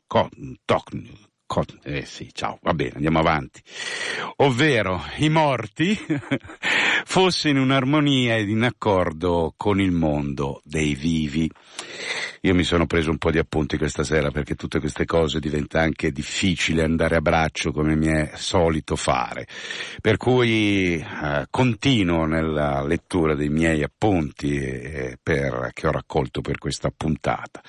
eh 1.82 2.06
sì, 2.06 2.30
ciao, 2.32 2.58
va 2.62 2.72
bene, 2.72 2.92
andiamo 2.94 3.18
avanti. 3.18 3.60
Ovvero 4.36 5.02
i 5.18 5.28
morti 5.28 5.94
fossero 7.04 7.60
in 7.60 7.70
armonia 7.70 8.36
ed 8.36 8.48
in 8.48 8.62
accordo 8.62 9.52
con 9.56 9.78
il 9.78 9.90
mondo 9.90 10.62
dei 10.64 10.94
vivi. 10.94 11.50
Io 12.44 12.54
mi 12.54 12.64
sono 12.64 12.86
preso 12.86 13.10
un 13.10 13.18
po' 13.18 13.30
di 13.30 13.38
appunti 13.38 13.76
questa 13.76 14.02
sera 14.02 14.30
perché 14.30 14.54
tutte 14.54 14.80
queste 14.80 15.04
cose 15.04 15.40
diventa 15.40 15.80
anche 15.80 16.10
difficile 16.10 16.82
andare 16.84 17.16
a 17.16 17.20
braccio 17.20 17.70
come 17.70 17.96
mi 17.96 18.06
è 18.06 18.30
solito 18.34 18.96
fare. 18.96 19.46
Per 20.00 20.16
cui 20.16 20.96
eh, 20.96 21.46
continuo 21.50 22.24
nella 22.24 22.82
lettura 22.82 23.34
dei 23.34 23.50
miei 23.50 23.82
appunti 23.82 24.56
eh, 24.56 25.18
per, 25.22 25.70
che 25.74 25.86
ho 25.86 25.92
raccolto 25.92 26.40
per 26.40 26.56
questa 26.56 26.90
puntata. 26.96 27.60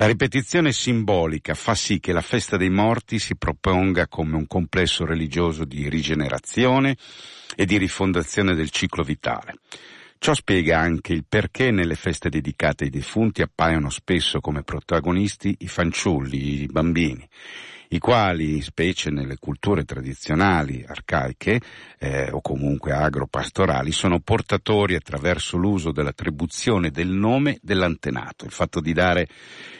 La 0.00 0.06
ripetizione 0.06 0.70
simbolica 0.70 1.54
fa 1.54 1.74
sì 1.74 1.98
che 1.98 2.12
la 2.12 2.20
festa 2.20 2.56
dei 2.56 2.70
morti 2.70 3.18
si 3.18 3.34
proponga 3.34 4.06
come 4.06 4.36
un 4.36 4.46
complesso 4.46 5.04
religioso 5.04 5.64
di 5.64 5.88
rigenerazione 5.88 6.96
e 7.56 7.64
di 7.64 7.78
rifondazione 7.78 8.54
del 8.54 8.70
ciclo 8.70 9.02
vitale. 9.02 9.56
Ciò 10.18 10.34
spiega 10.34 10.78
anche 10.78 11.14
il 11.14 11.24
perché 11.28 11.72
nelle 11.72 11.96
feste 11.96 12.28
dedicate 12.28 12.84
ai 12.84 12.90
defunti 12.90 13.42
appaiono 13.42 13.90
spesso 13.90 14.38
come 14.38 14.62
protagonisti 14.62 15.56
i 15.58 15.66
fanciulli, 15.66 16.62
i 16.62 16.66
bambini, 16.66 17.28
i 17.88 17.98
quali, 17.98 18.60
specie 18.60 19.10
nelle 19.10 19.38
culture 19.38 19.84
tradizionali 19.84 20.84
arcaiche 20.86 21.60
eh, 21.98 22.30
o 22.30 22.40
comunque 22.40 22.92
agropastorali, 22.92 23.90
sono 23.90 24.20
portatori 24.20 24.94
attraverso 24.94 25.56
l'uso 25.56 25.90
dell'attribuzione 25.90 26.90
del 26.90 27.08
nome 27.08 27.58
dell'antenato, 27.62 28.44
il 28.44 28.52
fatto 28.52 28.80
di 28.80 28.92
dare 28.92 29.26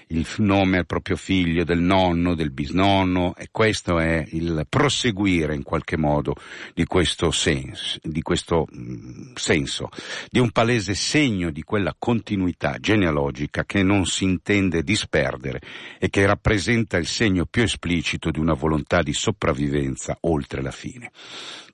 il 0.09 0.27
nome 0.39 0.79
al 0.79 0.87
proprio 0.87 1.17
figlio, 1.17 1.65
del 1.65 1.81
nonno, 1.81 2.35
del 2.35 2.51
bisnonno 2.51 3.35
e 3.37 3.49
questo 3.51 3.99
è 3.99 4.25
il 4.31 4.67
proseguire 4.69 5.55
in 5.55 5.63
qualche 5.63 5.97
modo 5.97 6.35
di 6.75 6.85
questo 6.85 7.31
senso, 7.31 7.99
di 8.03 8.23
questo 8.23 8.67
mh, 8.71 9.33
senso, 9.35 9.89
di 10.31 10.39
un 10.39 10.51
palese 10.51 10.95
segno 10.95 11.51
di 11.51 11.63
quella 11.63 11.95
continuità 11.99 12.77
genealogica 12.79 13.65
che 13.65 13.83
non 13.83 14.07
si 14.07 14.25
intende 14.25 14.83
disperdere 14.83 15.61
e 15.99 16.09
che 16.09 16.27
rappresenta 16.27 16.97
il 16.97 17.07
segno 17.07 17.45
più 17.45 17.63
esplicito 17.63 18.31
di 18.31 18.39
una 18.39 18.55
volontà 18.55 19.03
di 19.03 19.13
sopravvivenza 19.13 20.17
oltre 20.23 20.63
la 20.63 20.71
fine. 20.71 21.11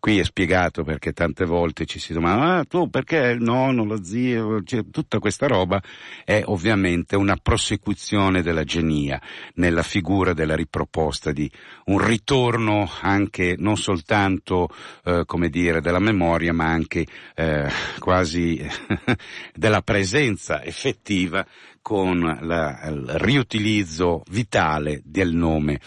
Qui 0.04 0.18
è 0.18 0.24
spiegato 0.24 0.84
perché 0.84 1.14
tante 1.14 1.46
volte 1.46 1.86
ci 1.86 1.98
si 1.98 2.12
domanda, 2.12 2.58
ah 2.58 2.64
tu 2.64 2.90
perché 2.90 3.16
il 3.16 3.40
nonno, 3.40 3.84
lo 3.84 4.04
zio, 4.04 4.62
cioè, 4.62 4.84
tutta 4.90 5.18
questa 5.18 5.46
roba 5.46 5.82
è 6.26 6.42
ovviamente 6.44 7.16
una 7.16 7.38
prosecuzione 7.42 8.42
della 8.42 8.64
genia 8.64 9.18
nella 9.54 9.82
figura 9.82 10.34
della 10.34 10.56
riproposta 10.56 11.32
di 11.32 11.50
un 11.86 12.04
ritorno 12.04 12.86
anche 13.00 13.54
non 13.56 13.78
soltanto, 13.78 14.68
eh, 15.04 15.22
come 15.24 15.48
dire, 15.48 15.80
della 15.80 16.00
memoria, 16.00 16.52
ma 16.52 16.66
anche 16.66 17.06
eh, 17.34 17.70
quasi 17.98 18.62
della 19.56 19.80
presenza 19.80 20.62
effettiva 20.62 21.46
con 21.80 22.20
la, 22.42 22.78
il 22.90 23.10
riutilizzo 23.14 24.22
vitale 24.28 25.00
del 25.02 25.32
nome 25.32 25.80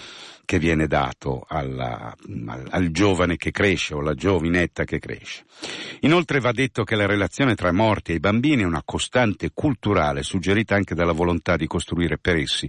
che 0.48 0.60
viene 0.60 0.88
dato 0.88 1.44
alla, 1.46 2.16
al, 2.48 2.68
al, 2.70 2.90
giovane 2.92 3.36
che 3.36 3.52
cresce 3.52 3.94
o 3.94 4.00
alla 4.00 4.14
giovinetta 4.14 4.86
che 4.86 4.98
cresce. 4.98 5.44
Inoltre 6.02 6.40
va 6.40 6.54
detto 6.54 6.86
che 6.86 6.96
la 6.96 7.06
relazione 7.06 7.54
tra 7.54 7.74
morti 7.74 8.14
e 8.14 8.22
bambini 8.22 8.62
è 8.62 8.66
una 8.66 8.82
costante 8.86 9.52
culturale 9.54 10.24
suggerita 10.24 10.74
anche 10.74 10.96
dalla 10.96 11.12
volontà 11.12 11.58
di 11.58 11.68
costruire 11.68 12.18
per 12.18 12.38
essi 12.38 12.66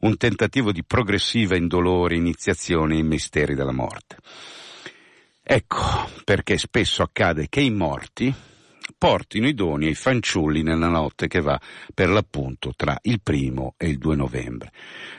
un 0.00 0.18
tentativo 0.18 0.72
di 0.72 0.84
progressiva 0.84 1.56
indolore 1.56 2.16
iniziazione 2.16 2.96
ai 2.96 3.02
misteri 3.02 3.54
della 3.54 3.72
morte. 3.72 4.16
Ecco 5.42 6.10
perché 6.24 6.58
spesso 6.58 7.02
accade 7.02 7.46
che 7.48 7.62
i 7.62 7.70
morti, 7.70 8.32
portino 9.02 9.48
i 9.48 9.54
doni 9.54 9.86
ai 9.86 9.96
fanciulli 9.96 10.62
nella 10.62 10.86
notte 10.86 11.26
che 11.26 11.40
va 11.40 11.60
per 11.92 12.08
l'appunto 12.08 12.72
tra 12.76 12.96
il 13.02 13.20
primo 13.20 13.74
e 13.76 13.88
il 13.88 13.98
2 13.98 14.14
novembre, 14.14 14.70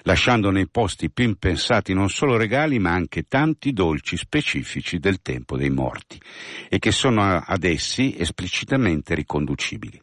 lasciando 0.03 0.51
nei 0.51 0.69
posti 0.69 1.11
più 1.11 1.25
impensati 1.25 1.93
non 1.93 2.09
solo 2.09 2.37
regali 2.37 2.79
ma 2.79 2.91
anche 2.91 3.23
tanti 3.23 3.73
dolci 3.73 4.15
specifici 4.15 4.99
del 4.99 5.21
tempo 5.21 5.57
dei 5.57 5.69
morti 5.69 6.17
e 6.69 6.79
che 6.79 6.91
sono 6.91 7.43
ad 7.45 7.65
essi 7.65 8.15
esplicitamente 8.17 9.15
riconducibili. 9.15 10.01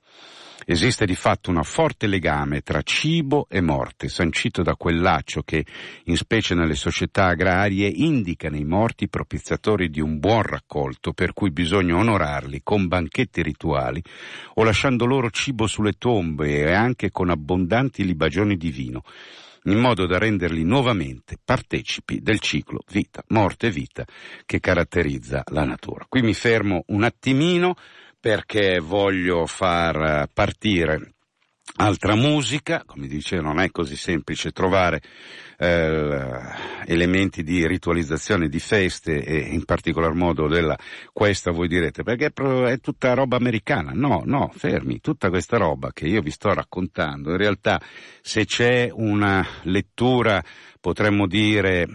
Esiste 0.71 1.05
di 1.05 1.17
fatto 1.17 1.51
un 1.51 1.61
forte 1.65 2.07
legame 2.07 2.61
tra 2.61 2.81
cibo 2.83 3.49
e 3.51 3.61
morte, 3.61 4.09
sancito 4.09 4.63
da 4.63 4.77
quel 4.77 5.01
laccio 5.01 5.43
che, 5.43 5.67
in 6.05 6.17
specie 6.17 6.55
nelle 6.55 6.77
società 6.77 7.27
agrarie, 7.27 7.89
indica 7.89 8.49
nei 8.49 8.65
morti 8.65 9.09
propiziatori 9.09 9.91
di 9.91 10.01
un 10.01 10.21
buon 10.21 10.43
raccolto, 10.43 11.13
per 11.13 11.33
cui 11.33 11.51
bisogna 11.51 11.97
onorarli 11.97 12.61
con 12.63 12.87
banchetti 12.87 13.43
rituali 13.43 14.01
o 14.55 14.63
lasciando 14.63 15.07
loro 15.07 15.29
cibo 15.31 15.67
sulle 15.67 15.95
tombe 15.95 16.61
e 16.61 16.73
anche 16.73 17.11
con 17.11 17.31
abbondanti 17.31 18.05
libagioni 18.05 18.57
di 18.57 18.71
vino 18.71 19.03
in 19.65 19.79
modo 19.79 20.07
da 20.07 20.19
renderli 20.19 20.63
nuovamente 20.63 21.37
partecipi 21.45 22.21
del 22.23 22.39
ciclo 22.39 22.83
vita, 22.93 23.25
morte, 23.29 23.71
vita 23.71 24.07
che 24.47 24.61
caratterizza 24.61 25.43
la 25.49 25.65
natura. 25.65 26.07
Qui 26.09 26.23
mi 26.23 26.33
fermo 26.33 26.85
un 26.87 27.03
attimino 27.03 27.75
perché 28.21 28.79
voglio 28.81 29.47
far 29.47 30.29
partire 30.33 31.15
altra 31.77 32.15
musica, 32.15 32.83
come 32.85 33.07
dicevo 33.07 33.43
non 33.43 33.61
è 33.61 33.71
così 33.71 33.97
semplice 33.97 34.53
trovare 34.53 35.01
eh, 35.63 36.41
elementi 36.87 37.43
di 37.43 37.67
ritualizzazione 37.67 38.49
di 38.49 38.59
feste 38.59 39.23
e 39.23 39.37
in 39.37 39.65
particolar 39.67 40.15
modo 40.15 40.49
della 40.49 40.77
questa 41.13 41.51
voi 41.51 41.69
direte 41.69 42.03
perché 42.03 42.33
è 42.33 42.81
tutta 42.81 43.13
roba 43.13 43.37
americana. 43.37 43.93
No 43.93 44.23
no 44.25 44.51
fermi 44.55 45.01
tutta 45.01 45.29
questa 45.29 45.59
roba 45.59 45.93
che 45.93 46.07
io 46.07 46.23
vi 46.23 46.31
sto 46.31 46.55
raccontando 46.55 47.31
in 47.31 47.37
realtà 47.37 47.79
se 48.23 48.47
c'è 48.47 48.89
una 48.91 49.47
lettura 49.65 50.43
potremmo 50.81 51.27
dire 51.27 51.87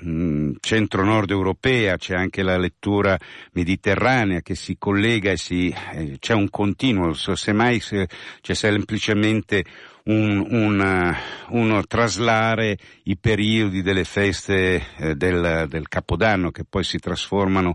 centro-nord 0.60 1.32
europea, 1.32 1.98
c'è 1.98 2.14
anche 2.14 2.44
la 2.44 2.58
lettura 2.58 3.18
mediterranea 3.54 4.42
che 4.42 4.54
si 4.54 4.78
collega 4.78 5.32
e 5.32 5.38
si, 5.38 5.76
eh, 5.94 6.18
c'è 6.20 6.36
un 6.36 6.52
continuo, 6.52 7.14
semmai 7.14 7.80
se, 7.80 8.08
c'è 8.42 8.54
semplicemente 8.54 9.66
un, 10.06 10.46
un, 10.50 11.16
uno 11.50 11.84
traslare 11.86 12.78
i 13.04 13.18
periodi 13.18 13.82
delle 13.82 14.04
feste 14.04 14.84
eh, 14.98 15.16
del, 15.16 15.66
del 15.68 15.88
Capodanno 15.88 16.52
che 16.52 16.64
poi 16.64 16.84
si 16.84 17.00
trasformano 17.00 17.74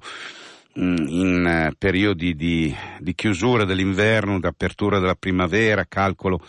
in 0.74 1.44
eh, 1.46 1.74
periodi 1.76 2.34
di, 2.34 2.74
di, 3.00 3.14
chiusura 3.14 3.64
dell'inverno, 3.64 4.38
d'apertura 4.38 5.00
della 5.00 5.16
primavera, 5.16 5.84
calcolo 5.88 6.40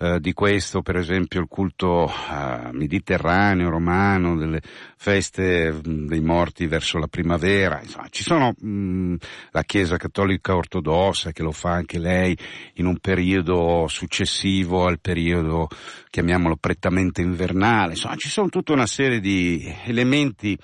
eh, 0.00 0.20
di 0.20 0.32
questo 0.32 0.80
per 0.80 0.96
esempio 0.96 1.40
il 1.40 1.48
culto 1.48 2.08
eh, 2.08 2.70
mediterraneo, 2.72 3.68
romano, 3.68 4.36
delle 4.36 4.60
feste 4.96 5.72
mh, 5.72 6.06
dei 6.06 6.20
morti 6.20 6.66
verso 6.66 6.98
la 6.98 7.08
primavera, 7.08 7.80
insomma 7.82 8.06
ci 8.08 8.22
sono 8.22 8.54
mh, 8.56 9.16
la 9.50 9.62
Chiesa 9.64 9.96
cattolica 9.96 10.54
ortodossa 10.54 11.32
che 11.32 11.42
lo 11.42 11.52
fa 11.52 11.72
anche 11.72 11.98
lei 11.98 12.36
in 12.74 12.86
un 12.86 12.98
periodo 12.98 13.86
successivo 13.88 14.86
al 14.86 15.00
periodo 15.00 15.68
chiamiamolo 16.10 16.56
prettamente 16.56 17.20
invernale, 17.20 17.92
insomma 17.92 18.16
ci 18.16 18.28
sono 18.28 18.48
tutta 18.48 18.72
una 18.72 18.86
serie 18.86 19.18
di 19.18 19.74
elementi 19.84 20.56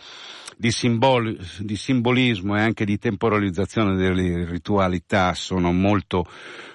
di, 0.56 0.70
simboli, 0.70 1.38
di 1.58 1.76
simbolismo 1.76 2.56
e 2.56 2.60
anche 2.60 2.84
di 2.84 2.98
temporalizzazione 2.98 3.96
delle 3.96 4.44
ritualità 4.44 5.34
sono 5.34 5.72
molto, 5.72 6.26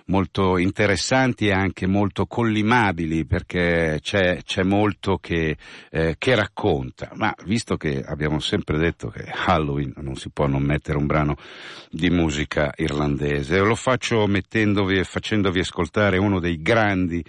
molto 0.06 0.58
interessanti 0.58 1.48
e 1.48 1.54
anche 1.54 1.88
molto 1.88 2.26
collimabili 2.50 3.26
perché 3.26 4.00
c'è, 4.02 4.42
c'è 4.44 4.64
molto 4.64 5.20
che, 5.20 5.56
eh, 5.92 6.16
che, 6.18 6.36
racconta. 6.36 7.12
Ma 7.14 7.34
visto 7.46 7.78
che 7.78 8.04
abbiamo 8.04 8.40
sempre 8.40 8.80
detto 8.80 9.10
che 9.10 9.24
Halloween 9.46 9.94
non 9.98 10.16
si 10.16 10.32
può 10.32 10.48
non 10.48 10.64
mettere 10.64 10.98
un 10.98 11.06
brano 11.06 11.36
di 11.92 12.10
musica 12.10 12.74
irlandese, 12.76 13.60
lo 13.60 13.76
faccio 13.76 14.26
mettendovi 14.26 14.98
e 14.98 15.04
facendovi 15.04 15.60
ascoltare 15.60 16.18
uno 16.18 16.40
dei 16.40 16.60
grandi 16.60 17.24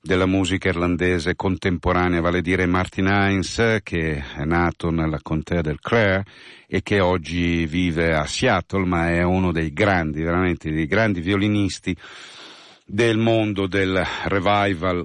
della 0.00 0.26
musica 0.26 0.68
irlandese 0.68 1.36
contemporanea, 1.36 2.20
vale 2.20 2.38
a 2.38 2.42
dire 2.42 2.66
Martin 2.66 3.06
Hines, 3.06 3.78
che 3.84 4.22
è 4.36 4.44
nato 4.44 4.90
nella 4.90 5.18
contea 5.22 5.60
del 5.60 5.78
Clare 5.80 6.24
e 6.66 6.82
che 6.82 7.00
oggi 7.00 7.66
vive 7.66 8.14
a 8.14 8.26
Seattle, 8.26 8.84
ma 8.84 9.10
è 9.10 9.22
uno 9.22 9.52
dei 9.52 9.72
grandi, 9.72 10.22
veramente 10.22 10.72
dei 10.72 10.86
grandi 10.86 11.20
violinisti 11.20 11.96
del 12.86 13.18
mondo 13.18 13.66
del 13.66 14.04
revival 14.24 15.04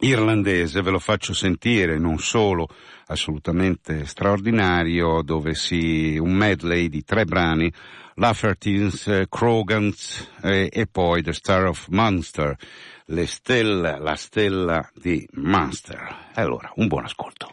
irlandese, 0.00 0.82
ve 0.82 0.90
lo 0.90 0.98
faccio 0.98 1.32
sentire, 1.32 1.98
non 1.98 2.18
solo 2.18 2.68
assolutamente 3.06 4.06
straordinario, 4.06 5.22
dove 5.22 5.54
si 5.54 6.18
un 6.18 6.32
medley 6.32 6.88
di 6.88 7.02
tre 7.04 7.24
brani, 7.24 7.72
Lafferty's, 8.14 9.06
eh, 9.06 9.26
Crogans 9.28 10.28
eh, 10.42 10.68
e 10.72 10.86
poi 10.86 11.22
The 11.22 11.32
Star 11.32 11.66
of 11.66 11.86
Munster, 11.88 12.56
le 13.06 13.26
stelle, 13.26 13.98
la 13.98 14.16
stella 14.16 14.88
di 14.94 15.26
Munster. 15.32 16.30
Allora, 16.34 16.70
un 16.76 16.88
buon 16.88 17.04
ascolto. 17.04 17.52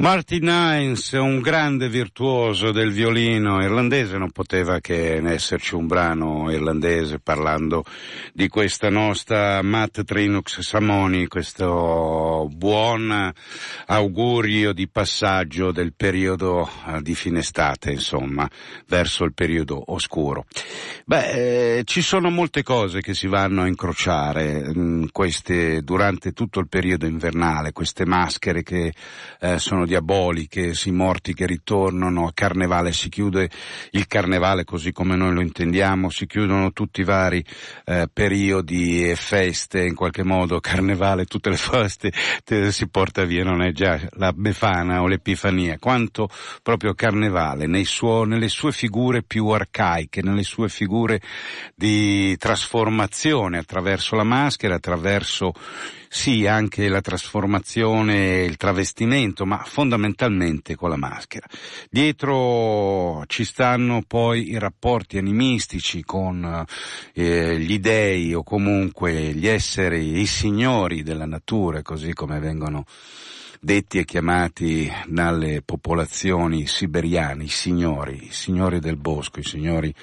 Martin 0.00 0.46
Hines, 0.46 1.10
un 1.10 1.40
grande 1.40 1.88
virtuoso 1.88 2.70
del 2.70 2.92
violino 2.92 3.60
irlandese, 3.60 4.16
non 4.16 4.30
poteva 4.30 4.78
che 4.78 5.16
esserci 5.16 5.74
un 5.74 5.88
brano 5.88 6.52
irlandese 6.52 7.18
parlando 7.18 7.82
di 8.32 8.46
questa 8.46 8.90
nostra 8.90 9.60
Matt 9.62 10.04
Trinux 10.04 10.60
Samoni, 10.60 11.26
questo 11.26 12.48
buon 12.48 13.32
augurio 13.86 14.72
di 14.72 14.86
passaggio 14.86 15.72
del 15.72 15.92
periodo 15.96 16.70
eh, 16.86 17.02
di 17.02 17.16
fine 17.16 17.40
estate, 17.40 17.90
insomma, 17.90 18.48
verso 18.86 19.24
il 19.24 19.34
periodo 19.34 19.82
oscuro. 19.92 20.46
Beh, 21.06 21.78
eh, 21.78 21.82
ci 21.84 22.02
sono 22.02 22.30
molte 22.30 22.62
cose 22.62 23.00
che 23.00 23.14
si 23.14 23.26
vanno 23.26 23.62
a 23.62 23.66
incrociare 23.66 24.62
mm, 24.72 25.06
queste, 25.10 25.82
durante 25.82 26.30
tutto 26.30 26.60
il 26.60 26.68
periodo 26.68 27.04
invernale, 27.04 27.72
queste 27.72 28.06
maschere 28.06 28.62
che 28.62 28.92
eh, 29.40 29.58
sono 29.58 29.86
diaboliche, 29.88 30.72
i 30.84 30.90
morti 30.92 31.34
che 31.34 31.46
ritornano, 31.46 32.28
a 32.28 32.32
carnevale 32.32 32.92
si 32.92 33.08
chiude 33.08 33.50
il 33.90 34.06
carnevale 34.06 34.62
così 34.62 34.92
come 34.92 35.16
noi 35.16 35.34
lo 35.34 35.40
intendiamo, 35.40 36.10
si 36.10 36.26
chiudono 36.26 36.72
tutti 36.72 37.00
i 37.00 37.04
vari 37.04 37.44
eh, 37.84 38.08
periodi 38.12 39.10
e 39.10 39.16
feste, 39.16 39.84
in 39.84 39.96
qualche 39.96 40.22
modo 40.22 40.60
carnevale, 40.62 41.24
tutte 41.24 41.50
le 41.50 41.56
feste 41.56 42.12
te, 42.44 42.70
si 42.70 42.86
porta 42.88 43.24
via, 43.24 43.42
non 43.42 43.62
è 43.62 43.72
già 43.72 44.00
la 44.12 44.32
Befana 44.32 45.02
o 45.02 45.08
l'Epifania, 45.08 45.78
quanto 45.80 46.28
proprio 46.62 46.94
carnevale 46.94 47.66
suo, 47.88 48.24
nelle 48.24 48.48
sue 48.48 48.70
figure 48.70 49.22
più 49.22 49.48
arcaiche, 49.48 50.22
nelle 50.22 50.44
sue 50.44 50.68
figure 50.68 51.20
di 51.74 52.36
trasformazione 52.36 53.58
attraverso 53.58 54.14
la 54.14 54.24
maschera, 54.24 54.76
attraverso 54.76 55.52
sì, 56.08 56.46
anche 56.46 56.88
la 56.88 57.00
trasformazione, 57.00 58.44
il 58.44 58.56
travestimento, 58.56 59.44
ma 59.44 59.62
fondamentalmente 59.64 60.74
con 60.74 60.90
la 60.90 60.96
maschera. 60.96 61.46
Dietro 61.90 63.24
ci 63.26 63.44
stanno 63.44 64.02
poi 64.06 64.50
i 64.50 64.58
rapporti 64.58 65.18
animistici 65.18 66.02
con 66.02 66.64
eh, 67.12 67.58
gli 67.58 67.78
dei 67.78 68.34
o 68.34 68.42
comunque 68.42 69.32
gli 69.34 69.46
esseri, 69.46 70.20
i 70.20 70.26
signori 70.26 71.02
della 71.02 71.26
natura, 71.26 71.82
così 71.82 72.12
come 72.12 72.38
vengono 72.40 72.84
detti 73.60 73.98
e 73.98 74.04
chiamati 74.04 74.90
dalle 75.06 75.62
popolazioni 75.64 76.66
siberiane, 76.66 77.44
i 77.44 77.48
signori, 77.48 78.26
i 78.26 78.32
signori 78.32 78.80
del 78.80 78.96
bosco, 78.96 79.40
i 79.40 79.44
signori 79.44 79.94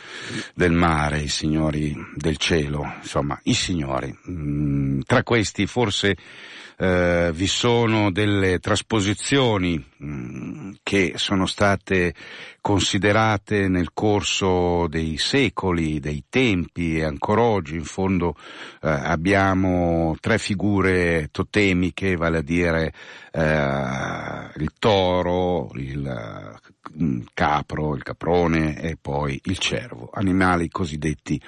del 0.53 0.71
mare, 0.71 1.21
i 1.21 1.27
signori 1.27 1.95
del 2.15 2.37
cielo, 2.37 2.95
insomma, 3.01 3.39
i 3.43 3.53
signori. 3.53 4.15
Mm, 4.29 5.01
tra 5.05 5.23
questi 5.23 5.65
forse 5.65 6.15
eh, 6.77 7.31
vi 7.33 7.47
sono 7.47 8.11
delle 8.11 8.59
trasposizioni 8.59 9.77
mh, 9.77 10.05
mm, 10.07 10.71
che 10.83 11.13
sono 11.15 11.45
state 11.45 12.13
considerate 12.61 13.67
nel 13.67 13.91
corso 13.93 14.87
dei 14.87 15.17
secoli, 15.17 15.99
dei 15.99 16.25
tempi 16.29 16.97
e 16.97 17.03
ancora 17.03 17.41
oggi 17.41 17.75
in 17.75 17.83
fondo 17.85 18.35
eh, 18.81 18.89
abbiamo 18.89 20.15
tre 20.19 20.37
figure 20.37 21.29
totemiche, 21.31 22.15
vale 22.15 22.39
a 22.39 22.41
dire 22.41 22.93
eh, 23.31 24.51
il 24.57 24.71
toro, 24.79 25.69
il 25.75 26.59
capro, 27.33 27.95
il 27.95 28.03
caprone 28.03 28.79
e 28.81 28.97
poi 28.99 29.39
il 29.45 29.57
cervo, 29.57 30.09
animali 30.13 30.69
cosiddetti 30.69 31.41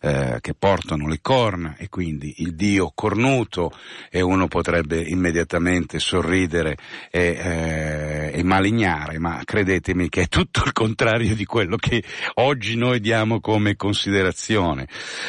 eh, 0.00 0.38
che 0.40 0.54
portano 0.54 1.08
le 1.08 1.18
corna 1.20 1.76
e 1.76 1.88
quindi 1.88 2.34
il 2.38 2.54
dio 2.54 2.92
cornuto 2.94 3.72
e 4.10 4.20
uno 4.20 4.46
potrebbe 4.46 5.00
immediatamente 5.00 5.98
sorridere 5.98 6.76
e, 7.10 7.36
eh, 7.38 8.38
e 8.38 8.42
malignare, 8.42 9.18
ma 9.18 9.40
credetemi 9.44 10.08
che 10.08 10.22
è 10.22 10.28
tutto 10.28 10.62
il 10.64 10.72
contrario 10.72 11.34
di 11.34 11.44
quello 11.44 11.76
che 11.76 12.02
oggi 12.34 12.76
noi 12.76 13.00
diamo 13.00 13.40
come 13.40 13.76
considerazione. 13.76 14.88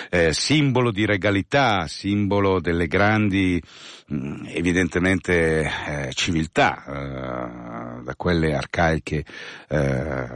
Eh, 0.09 0.33
simbolo 0.33 0.91
di 0.91 1.05
regalità, 1.05 1.87
simbolo 1.87 2.59
delle 2.59 2.87
grandi 2.87 3.61
evidentemente 4.47 5.61
eh, 5.61 6.09
civiltà, 6.13 6.83
eh, 6.85 8.03
da 8.03 8.13
quelle 8.15 8.55
arcaiche 8.55 9.23
eh, 9.67 10.27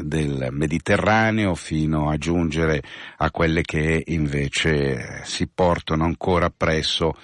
del 0.00 0.48
Mediterraneo 0.50 1.54
fino 1.54 2.10
a 2.10 2.16
giungere 2.16 2.82
a 3.18 3.30
quelle 3.30 3.62
che 3.62 4.02
invece 4.06 5.22
si 5.24 5.46
portano 5.46 6.04
ancora 6.04 6.46
appresso 6.46 7.14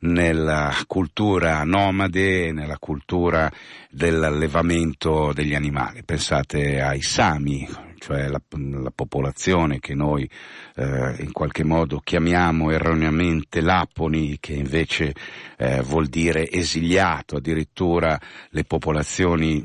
nella 0.00 0.72
cultura 0.86 1.62
nomade, 1.64 2.52
nella 2.52 2.78
cultura 2.78 3.50
dell'allevamento 3.90 5.32
degli 5.32 5.54
animali. 5.54 6.02
Pensate 6.04 6.80
ai 6.80 7.02
Sami, 7.02 7.68
cioè 8.02 8.26
la, 8.26 8.40
la 8.50 8.90
popolazione 8.92 9.78
che 9.78 9.94
noi 9.94 10.28
eh, 10.74 11.14
in 11.20 11.30
qualche 11.30 11.62
modo 11.62 12.00
chiamiamo 12.02 12.72
erroneamente 12.72 13.60
Laponi, 13.60 14.38
che 14.40 14.54
invece 14.54 15.14
eh, 15.56 15.82
vuol 15.82 16.08
dire 16.08 16.50
esiliato, 16.50 17.36
addirittura 17.36 18.18
le 18.50 18.64
popolazioni 18.64 19.62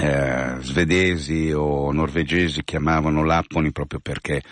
eh, 0.00 0.56
svedesi 0.58 1.52
o 1.52 1.92
norvegesi 1.92 2.64
chiamavano 2.64 3.22
Lapponi 3.22 3.70
proprio 3.70 4.00
perché 4.00 4.42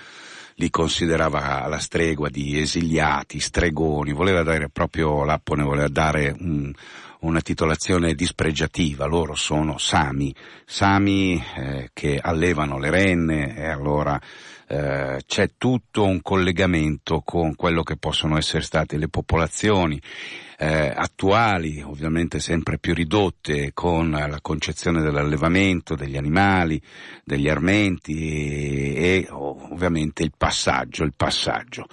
li 0.55 0.71
considerava 0.71 1.64
alla 1.64 1.79
stregua 1.79 2.29
di 2.29 2.61
esiliati, 2.61 3.41
stregoni, 3.41 4.12
voleva 4.12 4.45
dare 4.45 4.68
proprio 4.68 5.25
Lappone, 5.25 5.64
voleva 5.64 5.89
dare 5.89 6.37
un, 6.39 6.73
una 7.21 7.41
titolazione 7.41 8.14
dispregiativa, 8.14 9.07
loro 9.07 9.35
sono 9.35 9.79
Sami, 9.79 10.35
Sami 10.64 11.43
eh, 11.57 11.91
che 11.93 12.18
allevano 12.21 12.79
le 12.79 12.91
renne 12.91 13.57
e 13.57 13.68
allora 13.68 14.21
eh, 14.66 15.23
c'è 15.27 15.51
tutto 15.59 16.05
un 16.05 16.23
collegamento 16.23 17.23
con 17.25 17.55
quello 17.57 17.83
che 17.83 17.97
possono 17.97 18.39
essere 18.39 18.62
state 18.62 18.97
le 18.97 19.09
popolazioni 19.09 20.01
eh, 20.63 20.93
attuali, 20.95 21.81
ovviamente 21.81 22.39
sempre 22.39 22.77
più 22.77 22.93
ridotte, 22.93 23.71
con 23.73 24.11
la 24.11 24.41
concezione 24.43 25.01
dell'allevamento 25.01 25.95
degli 25.95 26.19
animali, 26.19 26.79
degli 27.25 27.49
armenti 27.49 28.93
e, 28.95 28.95
e 28.95 29.29
ovviamente 29.31 30.23
il 30.23 30.33
passaggio, 30.37 31.05
il 31.05 31.15
passaggio. 31.17 31.87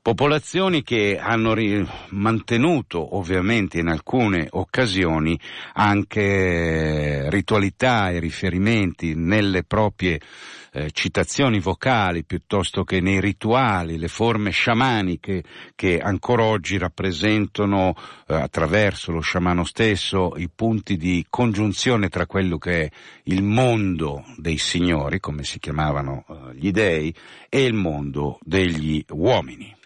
Popolazioni 0.00 0.84
che 0.84 1.18
hanno 1.18 1.52
ri- 1.52 1.84
mantenuto 2.10 3.16
ovviamente 3.16 3.80
in 3.80 3.88
alcune 3.88 4.46
occasioni 4.50 5.36
anche 5.72 7.28
ritualità 7.28 8.10
e 8.10 8.20
riferimenti 8.20 9.14
nelle 9.16 9.64
proprie 9.64 10.20
eh, 10.72 10.90
citazioni 10.90 11.60
vocali 11.60 12.24
piuttosto 12.24 12.82
che 12.82 13.00
nei 13.00 13.20
rituali, 13.20 13.98
le 13.98 14.08
forme 14.08 14.50
sciamaniche 14.50 15.44
che 15.74 15.98
ancora 15.98 16.44
oggi 16.44 16.78
rappresentano 16.78 17.94
eh, 18.26 18.34
attraverso 18.34 19.12
lo 19.12 19.20
sciamano 19.20 19.64
stesso 19.64 20.32
i 20.36 20.48
punti 20.48 20.96
di 20.96 21.26
congiunzione 21.28 22.08
tra 22.08 22.26
quello 22.26 22.56
che 22.56 22.84
è 22.84 22.90
il 23.24 23.42
mondo 23.42 24.24
dei 24.36 24.56
signori, 24.56 25.20
come 25.20 25.44
si 25.44 25.58
chiamavano 25.58 26.24
eh, 26.26 26.56
gli 26.56 26.70
dei, 26.70 27.14
e 27.48 27.64
il 27.64 27.74
mondo 27.74 28.38
degli 28.42 29.04
uomini. 29.10 29.80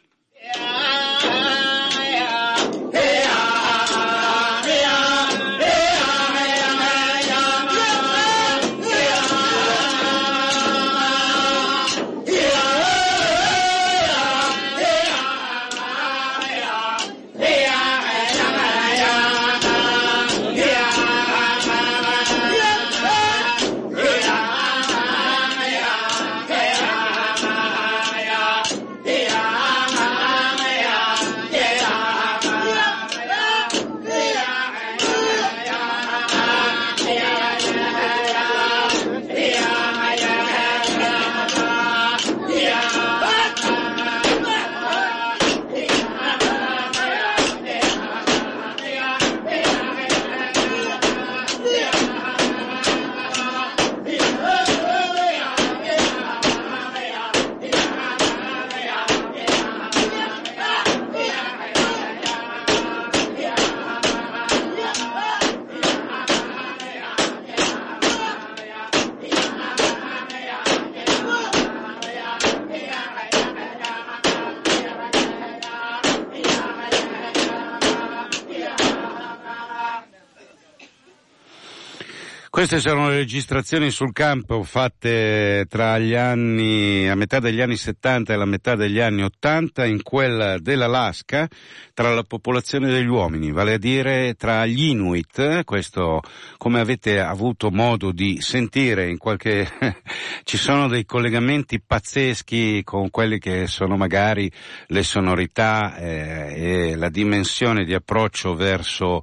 Queste 82.56 82.80
sono 82.80 83.10
le 83.10 83.16
registrazioni 83.16 83.90
sul 83.90 84.14
campo 84.14 84.62
fatte 84.62 85.66
tra 85.68 85.98
gli 85.98 86.14
anni, 86.14 87.06
a 87.06 87.14
metà 87.14 87.38
degli 87.38 87.60
anni 87.60 87.76
70 87.76 88.32
e 88.32 88.36
la 88.36 88.46
metà 88.46 88.74
degli 88.74 88.98
anni 88.98 89.24
80 89.24 89.84
in 89.84 90.02
quella 90.02 90.56
dell'Alaska 90.58 91.46
tra 91.92 92.14
la 92.14 92.22
popolazione 92.22 92.88
degli 92.88 93.08
uomini, 93.08 93.52
vale 93.52 93.74
a 93.74 93.78
dire 93.78 94.36
tra 94.38 94.64
gli 94.64 94.84
Inuit, 94.84 95.64
questo 95.64 96.22
come 96.56 96.80
avete 96.80 97.20
avuto 97.20 97.70
modo 97.70 98.10
di 98.10 98.40
sentire 98.40 99.06
in 99.06 99.18
qualche, 99.18 99.70
ci 100.44 100.56
sono 100.56 100.88
dei 100.88 101.04
collegamenti 101.04 101.82
pazzeschi 101.86 102.82
con 102.84 103.10
quelle 103.10 103.36
che 103.38 103.66
sono 103.66 103.98
magari 103.98 104.50
le 104.86 105.02
sonorità 105.02 105.94
eh, 105.98 106.54
e 106.90 106.96
la 106.96 107.10
dimensione 107.10 107.84
di 107.84 107.92
approccio 107.92 108.54
verso, 108.54 109.22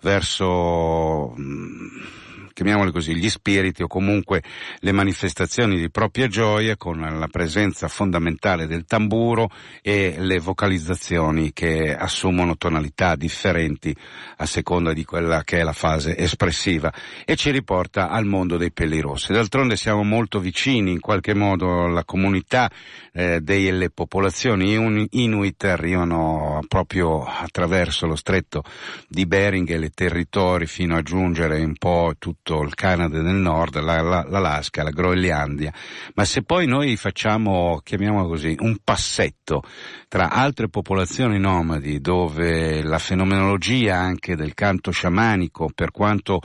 verso 0.00 1.32
mh, 1.36 2.21
chiamiamoli 2.52 2.92
così, 2.92 3.16
gli 3.16 3.28
spiriti 3.28 3.82
o 3.82 3.86
comunque 3.86 4.42
le 4.78 4.92
manifestazioni 4.92 5.78
di 5.78 5.90
propria 5.90 6.28
gioia 6.28 6.76
con 6.76 7.00
la 7.00 7.28
presenza 7.28 7.88
fondamentale 7.88 8.66
del 8.66 8.84
tamburo 8.84 9.50
e 9.80 10.14
le 10.18 10.38
vocalizzazioni 10.38 11.52
che 11.52 11.94
assumono 11.94 12.56
tonalità 12.56 13.16
differenti 13.16 13.94
a 14.36 14.46
seconda 14.46 14.92
di 14.92 15.04
quella 15.04 15.42
che 15.44 15.58
è 15.58 15.62
la 15.62 15.72
fase 15.72 16.16
espressiva 16.16 16.92
e 17.24 17.36
ci 17.36 17.50
riporta 17.50 18.08
al 18.08 18.26
mondo 18.26 18.56
dei 18.56 18.72
pelli 18.72 19.00
rossi. 19.00 19.32
D'altronde 19.32 19.76
siamo 19.76 20.02
molto 20.02 20.40
vicini 20.40 20.92
in 20.92 21.00
qualche 21.00 21.34
modo 21.34 21.84
alla 21.84 22.04
comunità 22.04 22.70
eh, 23.12 23.40
delle 23.40 23.90
popolazioni 23.90 25.08
Inuit 25.10 25.64
arrivano 25.64 26.60
proprio 26.68 27.24
attraverso 27.24 28.06
lo 28.06 28.16
stretto 28.16 28.62
di 29.08 29.26
Bering 29.26 29.68
e 29.70 29.78
le 29.78 29.90
territori 29.90 30.66
fino 30.66 30.96
a 30.96 31.02
giungere 31.02 31.62
un 31.62 31.74
po' 31.74 32.14
tutto 32.18 32.41
il 32.44 32.74
Canada 32.74 33.20
del 33.20 33.36
Nord, 33.36 33.80
la, 33.80 34.02
la, 34.02 34.26
l'Alaska, 34.28 34.82
la 34.82 34.90
Groenlandia. 34.90 35.72
Ma 36.14 36.24
se 36.24 36.42
poi 36.42 36.66
noi 36.66 36.96
facciamo, 36.96 37.80
chiamiamolo 37.84 38.26
così, 38.26 38.56
un 38.58 38.78
passetto 38.82 39.62
tra 40.08 40.30
altre 40.30 40.68
popolazioni 40.68 41.38
nomadi 41.38 42.00
dove 42.00 42.82
la 42.82 42.98
fenomenologia 42.98 43.96
anche 43.96 44.34
del 44.34 44.54
canto 44.54 44.90
sciamanico, 44.90 45.70
per 45.72 45.92
quanto 45.92 46.40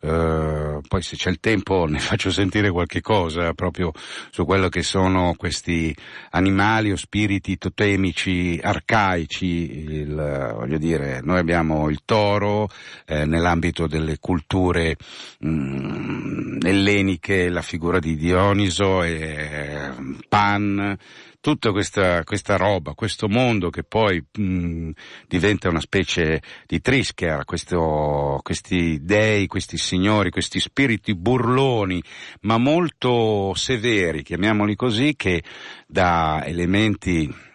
eh, 0.00 0.80
poi 0.88 1.02
se 1.02 1.16
c'è 1.16 1.28
il 1.28 1.38
tempo 1.38 1.84
ne 1.84 1.98
faccio 1.98 2.30
sentire 2.30 2.70
qualche 2.70 3.02
cosa 3.02 3.52
proprio 3.52 3.92
su 4.30 4.44
quello 4.46 4.68
che 4.68 4.82
sono 4.82 5.34
questi 5.36 5.94
animali 6.30 6.92
o 6.92 6.96
spiriti 6.96 7.58
totemici 7.58 8.58
arcaici, 8.62 9.46
il, 9.46 10.52
voglio 10.56 10.78
dire, 10.78 11.20
noi 11.22 11.38
abbiamo 11.38 11.90
il 11.90 12.00
toro 12.06 12.70
eh, 13.06 13.26
nell'ambito 13.26 13.86
delle 13.86 14.18
culture 14.18 14.96
mh, 15.42 15.48
mm, 15.48 16.58
elleniche, 16.62 17.48
la 17.48 17.62
figura 17.62 17.98
di 17.98 18.16
Dioniso 18.16 19.02
e 19.02 19.90
Pan, 20.28 20.96
tutta 21.40 21.72
questa, 21.72 22.22
questa, 22.22 22.56
roba, 22.56 22.94
questo 22.94 23.28
mondo 23.28 23.68
che 23.68 23.82
poi 23.82 24.24
mh, 24.32 24.90
diventa 25.26 25.68
una 25.68 25.80
specie 25.80 26.40
di 26.66 26.80
trischera, 26.80 27.44
questo, 27.44 28.38
questi 28.42 29.00
dei, 29.02 29.46
questi 29.48 29.76
signori, 29.76 30.30
questi 30.30 30.60
spiriti 30.60 31.14
burloni, 31.14 32.02
ma 32.42 32.58
molto 32.58 33.52
severi, 33.54 34.22
chiamiamoli 34.22 34.76
così, 34.76 35.14
che 35.16 35.42
da 35.86 36.44
elementi 36.44 37.50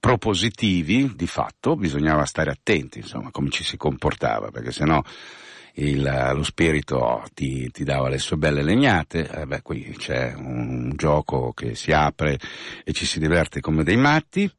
propositivi, 0.00 1.12
di 1.14 1.26
fatto, 1.26 1.76
bisognava 1.76 2.24
stare 2.24 2.50
attenti, 2.50 2.98
insomma, 2.98 3.30
come 3.30 3.50
ci 3.50 3.62
si 3.62 3.76
comportava, 3.76 4.50
perché 4.50 4.72
sennò 4.72 5.00
il, 5.78 6.32
lo 6.34 6.42
spirito 6.42 7.24
ti, 7.34 7.70
ti, 7.70 7.84
dava 7.84 8.08
le 8.08 8.18
sue 8.18 8.36
belle 8.36 8.62
legnate, 8.62 9.28
eh 9.28 9.46
beh, 9.46 9.62
qui 9.62 9.94
c'è 9.96 10.34
un 10.34 10.92
gioco 10.96 11.52
che 11.52 11.74
si 11.74 11.92
apre 11.92 12.38
e 12.84 12.92
ci 12.92 13.06
si 13.06 13.18
diverte 13.18 13.60
come 13.60 13.84
dei 13.84 13.96
matti. 13.96 14.50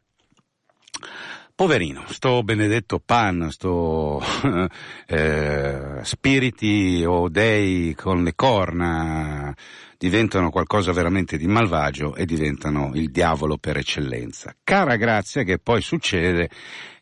Poverino, 1.54 2.06
sto 2.08 2.42
benedetto 2.42 3.02
Pan, 3.04 3.52
sto 3.52 4.22
eh, 5.08 6.00
spiriti 6.04 7.04
o 7.06 7.28
dei 7.28 7.94
con 7.96 8.24
le 8.24 8.34
corna 8.34 9.54
diventano 9.98 10.50
qualcosa 10.50 10.94
veramente 10.94 11.36
di 11.36 11.46
malvagio 11.46 12.16
e 12.16 12.26
diventano 12.26 12.92
il 12.94 13.12
diavolo 13.12 13.58
per 13.58 13.76
eccellenza. 13.76 14.56
Cara 14.64 14.96
grazia 14.96 15.44
che 15.44 15.60
poi 15.60 15.82
succede 15.82 16.50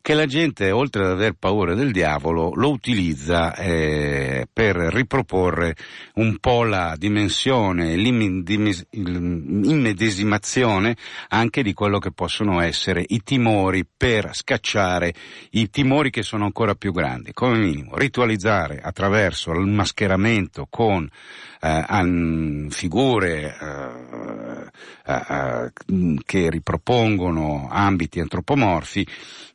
che 0.07 0.13
la 0.13 0.25
gente, 0.25 0.71
oltre 0.71 1.03
ad 1.03 1.11
aver 1.11 1.33
paura 1.33 1.73
del 1.73 1.91
diavolo, 1.91 2.53
lo 2.55 2.69
utilizza 2.69 3.53
eh, 3.55 4.47
per 4.53 4.77
riproporre 4.77 5.75
un 6.13 6.37
po' 6.37 6.63
la 6.63 6.95
dimensione, 6.97 7.97
l'immedesimazione 7.97 10.95
anche 11.27 11.61
di 11.61 11.73
quello 11.73 11.99
che 11.99 12.13
possono 12.13 12.61
essere 12.61 13.03
i 13.05 13.21
timori 13.21 13.85
per 13.85 14.33
scacciare 14.33 15.13
i 15.49 15.69
timori 15.69 16.09
che 16.09 16.23
sono 16.23 16.45
ancora 16.45 16.73
più 16.73 16.93
grandi. 16.93 17.33
Come 17.33 17.57
minimo, 17.57 17.97
ritualizzare 17.97 18.79
attraverso 18.81 19.51
il 19.51 19.67
mascheramento 19.67 20.67
con 20.69 21.05
eh, 21.59 22.67
figure 22.69 23.57
eh, 23.59 23.89
eh, 25.05 25.21
eh, 25.29 25.71
che 26.23 26.49
ripropongono 26.49 27.67
ambiti 27.69 28.19
antropomorfi 28.19 29.07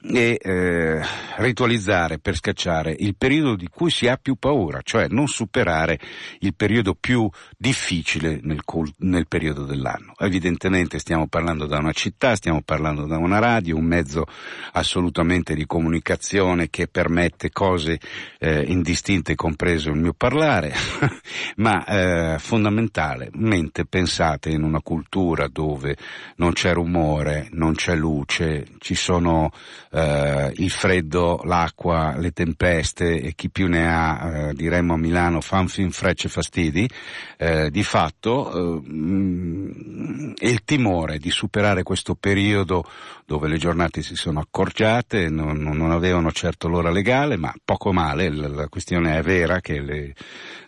e 0.05 0.39
eh, 0.43 1.01
ritualizzare 1.37 2.19
per 2.19 2.37
scacciare 2.37 2.95
il 2.99 3.15
periodo 3.17 3.55
di 3.55 3.69
cui 3.69 3.91
si 3.91 4.09
ha 4.09 4.17
più 4.17 4.35
paura, 4.35 4.81
cioè 4.83 5.07
non 5.09 5.29
superare 5.29 5.99
il 6.41 6.55
periodo 6.55 6.95
più 6.99 7.29
difficile 7.57 8.41
nel, 8.43 8.61
nel 8.99 9.29
periodo 9.29 9.65
dell'anno. 9.65 10.15
Evidentemente 10.19 10.99
stiamo 10.99 11.29
parlando 11.29 11.67
da 11.67 11.79
una 11.79 11.93
città, 11.93 12.35
stiamo 12.35 12.63
parlando 12.63 13.07
da 13.07 13.17
una 13.17 13.39
radio, 13.39 13.77
un 13.77 13.85
mezzo 13.85 14.27
assolutamente 14.73 15.55
di 15.55 15.67
comunicazione 15.67 16.69
che 16.69 16.89
permette 16.89 17.51
cose 17.51 18.01
eh, 18.39 18.63
indistinte, 18.63 19.35
compreso 19.37 19.91
il 19.91 20.01
mio 20.01 20.15
parlare, 20.15 20.73
ma 21.57 21.85
eh, 21.85 22.39
fondamentalmente 22.39 23.87
pensate 23.87 24.51
in 24.51 24.63
una 24.63 24.81
cultura 24.81 25.47
dove 25.49 25.97
non 26.37 26.53
c'è 26.53 26.73
rumore, 26.73 27.49
non 27.53 27.75
c'è 27.75 27.95
luce, 27.95 28.67
ci 28.79 28.95
sono 28.95 29.51
eh, 29.93 30.53
il 30.57 30.71
freddo, 30.71 31.43
l'acqua, 31.45 32.17
le 32.17 32.31
tempeste 32.31 33.21
e 33.21 33.35
chi 33.35 33.51
più 33.51 33.69
ne 33.69 33.87
ha, 33.87 34.49
eh, 34.49 34.55
diremmo 34.55 34.95
a 34.95 34.97
Milano, 34.97 35.41
fanfin 35.41 35.91
frecce 35.91 36.29
fastidi, 36.29 36.89
eh, 37.37 37.71
di 37.71 37.83
fatto 37.83 38.81
eh, 38.81 40.35
e 40.39 40.51
il 40.51 40.65
timore 40.65 41.19
di 41.19 41.31
superare 41.31 41.83
questo 41.83 42.15
periodo 42.15 42.85
dove 43.33 43.49
le 43.49 43.57
giornate 43.57 44.03
si 44.03 44.15
sono 44.15 44.41
accorciate, 44.41 45.31
non, 45.31 45.57
non 45.57 45.91
avevano 45.91 46.31
certo 46.33 46.69
l'ora 46.69 46.91
legale, 46.91 47.39
ma 47.39 47.51
poco 47.65 47.91
male, 47.91 48.29
la, 48.29 48.69
questione 48.69 49.17
è 49.17 49.23
vera 49.23 49.63
che 49.63 49.81
le, 49.81 50.15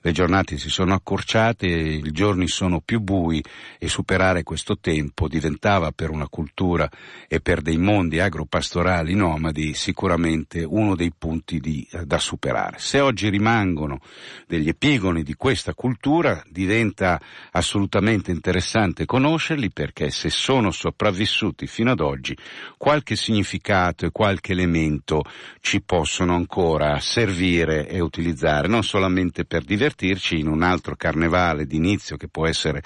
le 0.00 0.12
giornate 0.12 0.56
si 0.56 0.70
sono 0.70 0.94
accorciate, 0.94 1.66
i 1.66 2.10
giorni 2.10 2.48
sono 2.48 2.80
più 2.80 3.00
bui 3.00 3.44
e 3.78 3.86
superare 3.88 4.44
questo 4.44 4.78
tempo 4.78 5.28
diventava 5.28 5.92
per 5.92 6.08
una 6.08 6.26
cultura 6.26 6.88
e 7.28 7.40
per 7.40 7.60
dei 7.60 7.76
mondi 7.76 8.18
agropastorali 8.18 9.14
nomadi 9.14 9.74
sicuramente 9.74 10.64
uno 10.64 10.96
dei 10.96 11.12
punti 11.12 11.60
di, 11.60 11.86
eh, 11.92 12.06
da 12.06 12.18
superare. 12.18 12.78
Se 12.78 12.98
oggi 12.98 13.28
rimangono 13.28 14.00
degli 14.46 14.68
epigoni 14.68 15.22
di 15.22 15.34
questa 15.34 15.74
cultura 15.74 16.42
diventa 16.48 17.20
assolutamente 17.50 18.30
interessante 18.30 19.04
conoscerli 19.04 19.70
perché 19.70 20.08
se 20.08 20.30
sono 20.30 20.70
sopravvissuti 20.70 21.66
fino 21.66 21.90
ad 21.90 22.00
oggi 22.00 22.34
qualche 22.76 23.16
significato 23.16 24.07
e 24.07 24.11
qualche 24.11 24.52
elemento 24.52 25.22
ci 25.61 25.82
possono 25.82 26.34
ancora 26.34 27.00
servire 27.00 27.88
e 27.88 28.00
utilizzare 28.00 28.68
non 28.68 28.82
solamente 28.82 29.44
per 29.44 29.64
divertirci 29.64 30.38
in 30.38 30.48
un 30.48 30.62
altro 30.62 30.96
carnevale 30.96 31.66
d'inizio 31.66 32.16
che 32.16 32.28
può 32.28 32.46
essere 32.46 32.82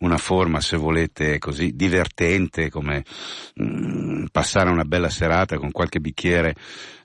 una 0.00 0.18
forma, 0.18 0.60
se 0.60 0.76
volete, 0.76 1.38
così 1.38 1.74
divertente 1.74 2.70
come 2.70 3.04
mm, 3.62 4.26
passare 4.32 4.70
una 4.70 4.84
bella 4.84 5.08
serata 5.08 5.58
con 5.58 5.70
qualche 5.70 6.00
bicchiere 6.00 6.54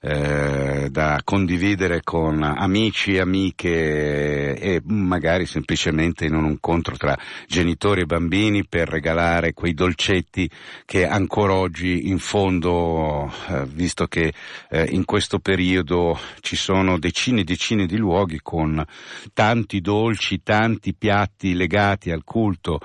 eh, 0.06 0.89
da 0.91 1.20
condividere 1.24 2.01
con 2.03 2.43
amici, 2.43 3.18
amiche 3.18 4.53
e 4.56 4.82
magari 4.86 5.47
semplicemente 5.47 6.26
in 6.26 6.36
un 6.36 6.45
incontro 6.45 6.95
tra 6.95 7.18
genitori 7.47 8.01
e 8.01 8.06
bambini 8.06 8.68
per 8.68 8.88
regalare 8.88 9.53
quei 9.53 9.74
dolcetti 9.74 10.47
che 10.86 11.08
ancora 11.08 11.53
oggi 11.53 12.08
in 12.08 12.20
fondo, 12.20 13.34
eh, 13.49 13.66
visto 13.66 14.06
che 14.06 14.32
eh, 14.70 14.86
in 14.91 15.06
questo 15.06 15.39
periodo 15.39 16.20
ci 16.41 16.56
sono 16.56 16.99
decine 16.99 17.41
e 17.41 17.43
decine 17.43 17.88
di 17.88 17.97
luoghi 17.97 18.39
con 18.43 18.86
tanti 19.34 19.82
dolci, 19.82 20.43
tanti 20.43 20.93
piatti 20.93 21.56
legati 21.56 22.12
al 22.12 22.24
culto 22.24 22.80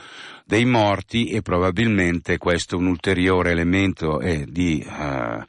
dei 0.47 0.65
morti 0.65 1.27
e 1.27 1.43
probabilmente 1.43 2.39
questo 2.39 2.77
è 2.77 2.79
un 2.79 2.87
ulteriore 2.87 3.51
elemento 3.51 4.21
eh, 4.21 4.47
di 4.49 4.85
uh, 4.85 5.45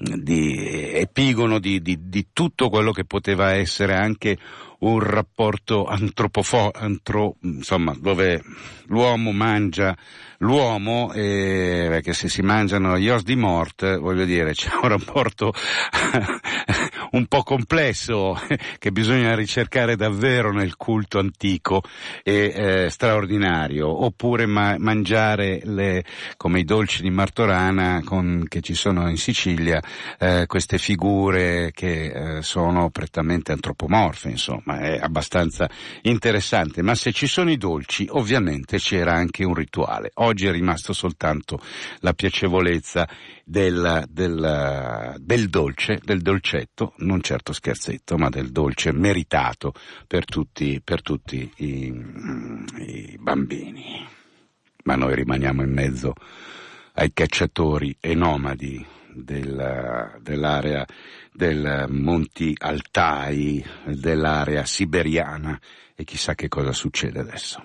di 0.00 0.92
epigono 0.92 1.58
di, 1.58 1.82
di, 1.82 2.08
di 2.08 2.28
tutto 2.32 2.68
quello 2.68 2.92
che 2.92 3.04
poteva 3.04 3.54
essere 3.54 3.96
anche 3.96 4.38
un 4.80 5.00
rapporto 5.00 5.86
antropofo, 5.86 6.70
antro, 6.72 7.34
insomma, 7.42 7.96
dove 7.98 8.40
l'uomo 8.86 9.32
mangia 9.32 9.96
l'uomo, 10.38 11.12
eh, 11.12 11.86
perché 11.88 12.12
se 12.12 12.28
si 12.28 12.42
mangiano 12.42 12.96
gli 12.96 13.08
os 13.08 13.24
di 13.24 13.34
morte, 13.34 13.96
voglio 13.96 14.24
dire, 14.24 14.52
c'è 14.52 14.70
un 14.80 14.88
rapporto 14.88 15.52
un 17.12 17.26
po' 17.26 17.42
complesso 17.42 18.38
che 18.78 18.90
bisogna 18.92 19.34
ricercare 19.34 19.96
davvero 19.96 20.52
nel 20.52 20.76
culto 20.76 21.18
antico 21.18 21.82
e 22.22 22.52
eh, 22.54 22.90
straordinario, 22.90 24.04
oppure 24.04 24.46
ma- 24.46 24.76
mangiare 24.78 25.60
le, 25.64 26.04
come 26.36 26.60
i 26.60 26.64
dolci 26.64 27.02
di 27.02 27.10
Martorana 27.10 28.02
con, 28.04 28.44
che 28.48 28.60
ci 28.60 28.74
sono 28.74 29.08
in 29.08 29.16
Sicilia, 29.16 29.82
eh, 30.18 30.44
queste 30.46 30.78
figure 30.78 31.70
che 31.72 32.36
eh, 32.38 32.42
sono 32.42 32.90
prettamente 32.90 33.52
antropomorfe, 33.52 34.28
insomma, 34.28 34.78
è 34.80 34.98
abbastanza 35.00 35.68
interessante, 36.02 36.82
ma 36.82 36.94
se 36.94 37.12
ci 37.12 37.26
sono 37.26 37.50
i 37.50 37.56
dolci 37.56 38.06
ovviamente 38.10 38.78
c'era 38.78 39.14
anche 39.14 39.44
un 39.44 39.54
rituale. 39.54 40.10
Oggi 40.14 40.46
è 40.46 40.52
rimasto 40.52 40.92
soltanto 40.92 41.60
la 42.00 42.12
piacevolezza 42.12 43.08
del, 43.48 44.04
del, 44.10 45.14
del 45.18 45.48
dolce, 45.48 45.98
del 46.04 46.20
dolcetto, 46.20 46.92
non 46.98 47.22
certo 47.22 47.54
scherzetto, 47.54 48.18
ma 48.18 48.28
del 48.28 48.50
dolce 48.50 48.92
meritato 48.92 49.72
per 50.06 50.26
tutti, 50.26 50.82
per 50.84 51.00
tutti 51.00 51.50
i, 51.56 51.86
i 52.76 53.16
bambini. 53.18 54.06
Ma 54.84 54.96
noi 54.96 55.14
rimaniamo 55.14 55.62
in 55.62 55.72
mezzo 55.72 56.12
ai 56.92 57.12
cacciatori 57.14 57.96
e 57.98 58.14
nomadi 58.14 58.84
del, 59.14 60.18
dell'area 60.20 60.84
del 61.32 61.86
Monti 61.88 62.54
Altai, 62.58 63.64
dell'area 63.86 64.64
siberiana 64.66 65.58
e 65.94 66.04
chissà 66.04 66.34
che 66.34 66.48
cosa 66.48 66.72
succede 66.72 67.20
adesso. 67.20 67.64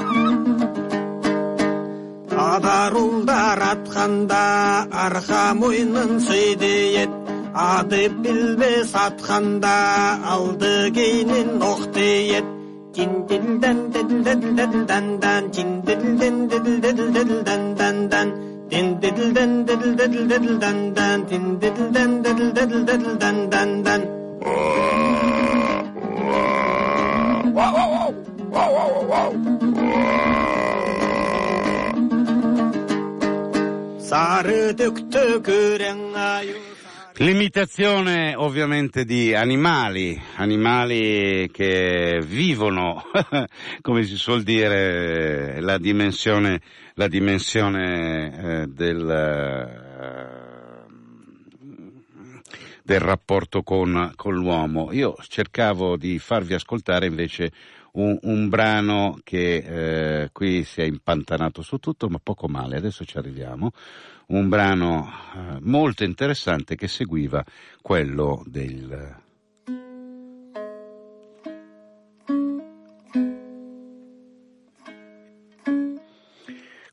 адарулдар 2.55 3.61
атқанда 3.73 4.43
арқа 5.05 5.43
мойнын 5.61 6.11
сөйдеет 6.27 7.13
адып 7.65 8.13
білбес 8.23 8.91
атқанда 9.07 9.75
алды 10.33 10.73
кейінен 10.97 11.51
оқ 11.71 11.81
тиет. 11.95 12.47
L'imitazione 37.13 38.35
ovviamente 38.35 39.05
di 39.05 39.33
animali, 39.33 40.21
animali 40.35 41.49
che 41.49 42.21
vivono, 42.21 43.05
come 43.79 44.03
si 44.03 44.17
suol 44.17 44.43
dire, 44.43 45.61
la 45.61 45.77
dimensione, 45.77 46.59
la 46.95 47.07
dimensione 47.07 48.63
eh, 48.63 48.67
del, 48.67 49.09
eh, 49.09 49.69
del 52.83 52.99
rapporto 52.99 53.63
con, 53.63 54.11
con 54.17 54.33
l'uomo. 54.33 54.91
Io 54.91 55.15
cercavo 55.25 55.95
di 55.95 56.19
farvi 56.19 56.53
ascoltare 56.53 57.05
invece 57.05 57.49
un, 57.93 58.17
un 58.21 58.49
brano 58.49 59.19
che 59.23 60.23
eh, 60.23 60.29
qui 60.31 60.63
si 60.63 60.81
è 60.81 60.85
impantanato 60.85 61.61
su 61.61 61.77
tutto, 61.77 62.07
ma 62.09 62.19
poco 62.21 62.47
male, 62.47 62.77
adesso 62.77 63.05
ci 63.05 63.17
arriviamo 63.17 63.71
un 64.27 64.49
brano 64.49 65.11
eh, 65.35 65.57
molto 65.61 66.03
interessante 66.03 66.75
che 66.75 66.87
seguiva 66.87 67.43
quello 67.81 68.43
del 68.45 69.19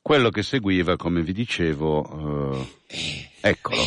quello 0.08 0.30
che 0.30 0.42
seguiva, 0.42 0.96
come 0.96 1.20
vi 1.20 1.34
dicevo, 1.34 2.64
eh, 2.86 3.30
eccolo. 3.42 3.82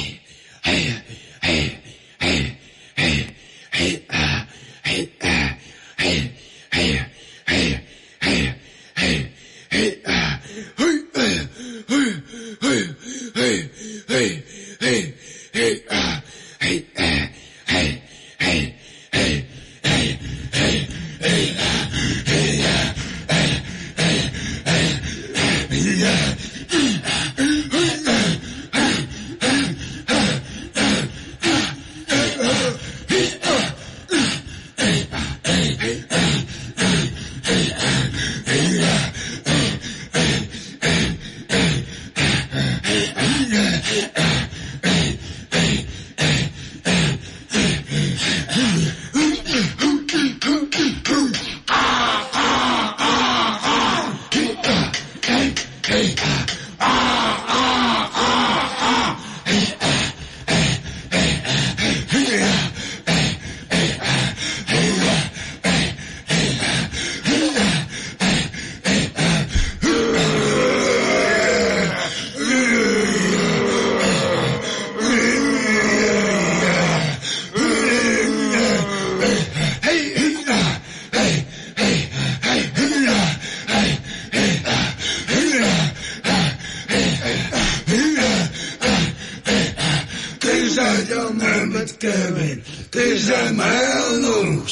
Τι 93.26 93.34
αμάρουν 93.34 94.24
όμω! 94.24 94.64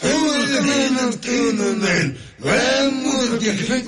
Κούνε, 0.00 0.44
δεν 0.50 0.64
είναι 0.64 1.00
ο 1.08 1.16
Τίμερμαν! 1.22 2.16
Βαμ, 2.38 2.94
μου 3.02 3.38
δείχνει! 3.38 3.84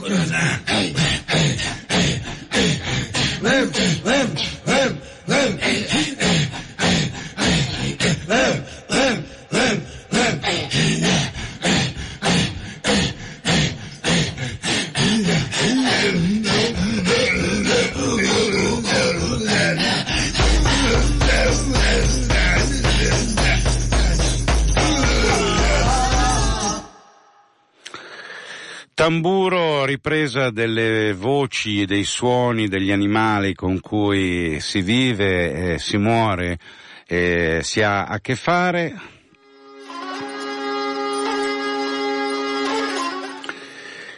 Ripresa 30.34 30.50
delle 30.50 31.12
voci 31.14 31.82
e 31.82 31.86
dei 31.86 32.04
suoni 32.04 32.66
degli 32.66 32.90
animali 32.90 33.54
con 33.54 33.78
cui 33.80 34.58
si 34.60 34.82
vive, 34.82 35.74
eh, 35.74 35.78
si 35.78 35.96
muore, 35.96 36.58
eh, 37.06 37.60
si 37.62 37.82
ha 37.82 38.04
a 38.06 38.18
che 38.18 38.34
fare. 38.34 39.12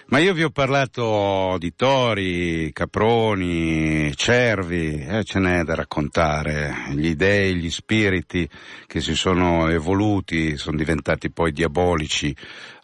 Ma 0.09 0.19
io 0.19 0.33
vi 0.35 0.45
ho 0.45 0.51
parlato 0.51 1.57
di 1.59 1.75
tori, 1.75 2.71
caproni, 2.73 4.15
cervi, 4.15 5.05
eh, 5.05 5.25
ce 5.25 5.41
n'è 5.41 5.65
da 5.65 5.75
raccontare. 5.75 6.93
Gli 6.93 7.17
dei, 7.17 7.57
gli 7.57 7.71
spiriti 7.71 8.49
che 8.87 9.01
si 9.01 9.17
sono 9.17 9.69
evoluti, 9.69 10.57
sono 10.57 10.77
diventati 10.77 11.29
poi 11.29 11.51
diabolici 11.51 12.35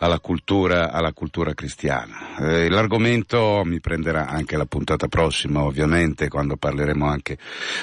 alla 0.02 0.18
cultura, 0.18 0.90
alla 0.90 1.12
cultura 1.12 1.54
cristiana. 1.54 2.36
Eh, 2.38 2.68
l'argomento 2.68 3.62
mi 3.64 3.78
prenderà 3.78 4.26
anche 4.26 4.56
la 4.56 4.66
puntata 4.66 5.06
prossima, 5.06 5.62
ovviamente, 5.62 6.28
quando 6.28 6.56
parleremo 6.56 7.06
anche 7.06 7.38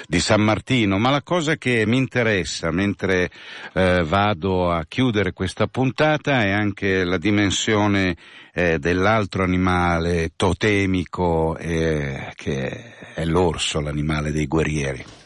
di 0.06 0.20
San 0.20 0.42
Martino, 0.42 0.98
ma 0.98 1.12
la 1.12 1.22
cosa 1.22 1.56
che 1.56 1.86
mi 1.86 1.96
interessa 1.96 2.72
mentre 2.72 3.32
eh, 3.74 4.04
vado 4.04 4.70
a 4.70 4.84
chiudere 4.86 5.32
questa 5.32 5.68
puntata 5.68 6.44
è 6.44 6.52
anche 6.52 7.06
la 7.06 7.18
dimensione 7.18 8.18
eh, 8.54 8.80
dell'altro 8.80 9.44
animale 9.44 10.32
totemico 10.36 11.56
eh, 11.58 12.34
che 12.36 13.14
è 13.14 13.24
l'orso, 13.24 13.80
l'animale 13.80 14.32
dei 14.34 14.46
guerrieri. 14.46 15.19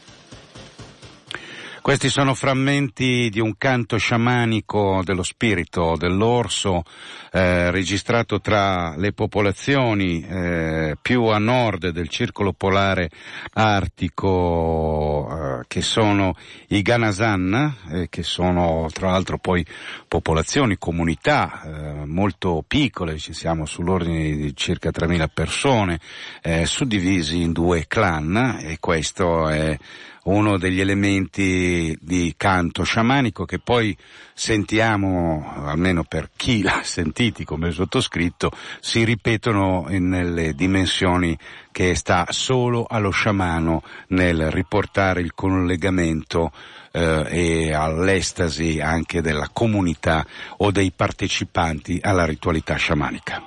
Questi 1.84 2.08
sono 2.08 2.32
frammenti 2.32 3.28
di 3.28 3.40
un 3.40 3.58
canto 3.58 3.98
sciamanico 3.98 5.02
dello 5.04 5.22
spirito 5.22 5.96
dell'orso 5.98 6.82
eh, 7.30 7.70
registrato 7.70 8.40
tra 8.40 8.96
le 8.96 9.12
popolazioni 9.12 10.24
eh, 10.26 10.96
più 11.02 11.24
a 11.24 11.36
nord 11.36 11.90
del 11.90 12.08
circolo 12.08 12.54
polare 12.54 13.10
artico 13.52 15.28
eh, 15.28 15.64
che 15.68 15.82
sono 15.82 16.34
i 16.68 16.80
Ganasan, 16.80 17.76
eh, 17.90 18.06
che 18.08 18.22
sono 18.22 18.88
tra 18.90 19.10
l'altro 19.10 19.36
poi 19.36 19.62
popolazioni, 20.08 20.78
comunità 20.78 21.60
eh, 21.64 22.06
molto 22.06 22.64
piccole, 22.66 23.18
ci 23.18 23.34
siamo 23.34 23.66
sull'ordine 23.66 24.34
di 24.34 24.56
circa 24.56 24.88
3.000 24.88 25.26
persone, 25.34 26.00
eh, 26.40 26.64
suddivisi 26.64 27.42
in 27.42 27.52
due 27.52 27.84
clan 27.86 28.60
e 28.62 28.78
questo 28.80 29.50
è 29.50 29.76
uno 30.24 30.58
degli 30.58 30.80
elementi 30.80 31.96
di 32.00 32.34
canto 32.36 32.82
sciamanico 32.82 33.44
che 33.44 33.58
poi 33.58 33.96
sentiamo, 34.32 35.52
almeno 35.64 36.04
per 36.04 36.30
chi 36.36 36.62
l'ha 36.64 36.80
sentiti 36.82 37.44
come 37.44 37.70
sottoscritto, 37.70 38.50
si 38.80 39.04
ripetono 39.04 39.86
nelle 39.88 40.54
dimensioni 40.54 41.36
che 41.72 41.94
sta 41.94 42.26
solo 42.30 42.86
allo 42.88 43.10
sciamano 43.10 43.82
nel 44.08 44.50
riportare 44.50 45.20
il 45.20 45.34
collegamento 45.34 46.52
eh, 46.92 47.24
e 47.28 47.72
all'estasi 47.72 48.80
anche 48.80 49.20
della 49.20 49.50
comunità 49.52 50.24
o 50.58 50.70
dei 50.70 50.92
partecipanti 50.94 51.98
alla 52.02 52.24
ritualità 52.24 52.76
sciamanica. 52.76 53.42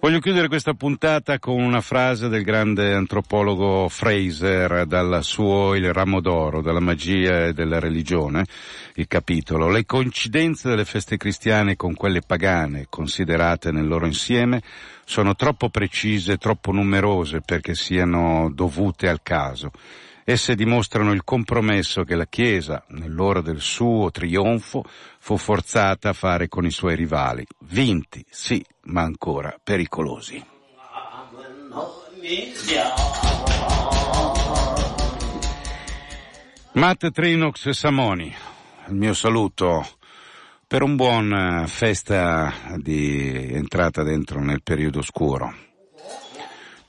Voglio 0.00 0.20
chiudere 0.20 0.46
questa 0.46 0.74
puntata 0.74 1.40
con 1.40 1.60
una 1.60 1.80
frase 1.80 2.28
del 2.28 2.44
grande 2.44 2.94
antropologo 2.94 3.88
Fraser 3.88 4.86
dal 4.86 5.24
suo 5.24 5.74
Il 5.74 5.92
ramo 5.92 6.20
d'oro, 6.20 6.62
della 6.62 6.78
magia 6.78 7.46
e 7.46 7.52
della 7.52 7.80
religione, 7.80 8.44
il 8.94 9.08
capitolo. 9.08 9.68
Le 9.68 9.84
coincidenze 9.86 10.68
delle 10.68 10.84
feste 10.84 11.16
cristiane 11.16 11.74
con 11.74 11.94
quelle 11.94 12.20
pagane, 12.20 12.86
considerate 12.88 13.72
nel 13.72 13.88
loro 13.88 14.06
insieme, 14.06 14.62
sono 15.04 15.34
troppo 15.34 15.68
precise, 15.68 16.36
troppo 16.36 16.70
numerose 16.70 17.40
perché 17.40 17.74
siano 17.74 18.52
dovute 18.54 19.08
al 19.08 19.20
caso. 19.20 19.72
Esse 20.30 20.54
dimostrano 20.54 21.12
il 21.12 21.24
compromesso 21.24 22.04
che 22.04 22.14
la 22.14 22.26
Chiesa, 22.26 22.84
nell'ora 22.88 23.40
del 23.40 23.62
suo 23.62 24.10
trionfo, 24.10 24.84
fu 25.18 25.38
forzata 25.38 26.10
a 26.10 26.12
fare 26.12 26.48
con 26.48 26.66
i 26.66 26.70
suoi 26.70 26.96
rivali. 26.96 27.46
Vinti, 27.60 28.22
sì, 28.28 28.62
ma 28.82 29.00
ancora 29.00 29.58
pericolosi. 29.64 30.44
Matt 36.72 37.10
Trinox 37.10 37.70
Samoni, 37.70 38.34
il 38.88 38.94
mio 38.94 39.14
saluto 39.14 39.88
per 40.66 40.82
un 40.82 40.94
buon 40.94 41.64
festa 41.68 42.52
di 42.76 43.50
entrata 43.50 44.02
dentro 44.02 44.44
nel 44.44 44.62
periodo 44.62 45.00
scuro 45.00 45.67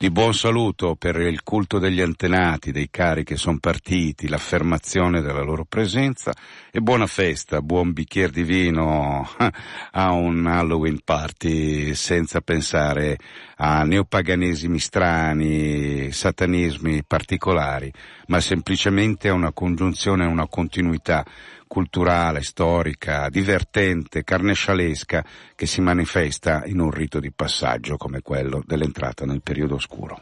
di 0.02 0.12
buon 0.12 0.34
saluto 0.34 0.96
per 0.96 1.18
il 1.18 1.44
culto 1.44 1.78
degli 1.78 2.00
antenati, 2.00 2.72
dei 2.72 2.88
cari 2.90 3.26
che 3.26 3.36
sono 3.36 3.58
partiti, 3.60 4.30
l'affermazione 4.30 5.20
della 5.20 5.42
loro 5.42 5.66
presenza 5.66 6.34
e 6.72 6.80
buona 6.80 7.06
festa, 7.06 7.62
buon 7.62 7.92
bicchiere 7.92 8.32
di 8.32 8.44
vino 8.44 9.28
a 9.92 10.12
un 10.14 10.46
Halloween 10.46 11.02
party 11.04 11.94
senza 11.96 12.40
pensare 12.40 13.18
a 13.58 13.84
neopaganesimi 13.84 14.80
strani, 14.80 16.14
satanismi 16.14 17.04
particolari, 17.04 17.92
ma 18.28 18.40
semplicemente 18.40 19.28
a 19.28 19.34
una 19.34 19.52
congiunzione, 19.52 20.24
a 20.24 20.30
una 20.30 20.48
continuità 20.48 21.26
culturale, 21.70 22.42
storica, 22.42 23.30
divertente, 23.30 24.24
carnescialesca 24.24 25.24
che 25.56 25.68
si 25.68 25.82
manifesta 25.82 26.64
in 26.66 26.80
un 26.80 26.90
rito 26.90 27.20
di 27.20 27.32
passaggio 27.32 27.96
come 27.96 28.22
quello 28.22 28.64
dell'entrata 28.66 29.24
nel 29.24 29.44
periodo 29.44 29.76
oscuro. 29.76 30.20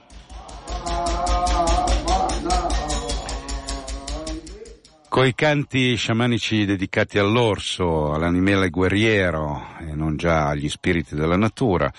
Coi 5.07 5.33
canti 5.33 5.95
sciamanici 5.95 6.65
dedicati 6.65 7.17
all'orso, 7.17 8.11
all'animale 8.11 8.69
guerriero 8.69 9.77
e 9.79 9.95
non 9.95 10.17
già 10.17 10.49
agli 10.49 10.67
spiriti 10.67 11.15
della 11.15 11.37
natura, 11.37 11.91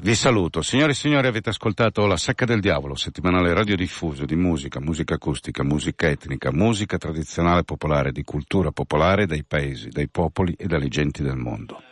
vi 0.00 0.14
saluto. 0.14 0.62
Signore 0.62 0.92
e 0.92 0.94
signori, 0.94 1.26
avete 1.26 1.50
ascoltato 1.50 2.06
La 2.06 2.16
Sacca 2.16 2.44
del 2.44 2.60
Diavolo, 2.60 2.94
settimanale 2.94 3.52
radiodiffuso 3.52 4.24
di 4.24 4.36
musica, 4.36 4.80
musica 4.80 5.14
acustica, 5.14 5.64
musica 5.64 6.08
etnica, 6.08 6.52
musica 6.52 6.98
tradizionale 6.98 7.64
popolare, 7.64 8.12
di 8.12 8.22
cultura 8.22 8.70
popolare 8.70 9.26
dai 9.26 9.44
paesi, 9.44 9.88
dai 9.88 10.08
popoli 10.08 10.54
e 10.56 10.66
dalle 10.66 10.88
genti 10.88 11.22
del 11.22 11.36
mondo. 11.36 11.82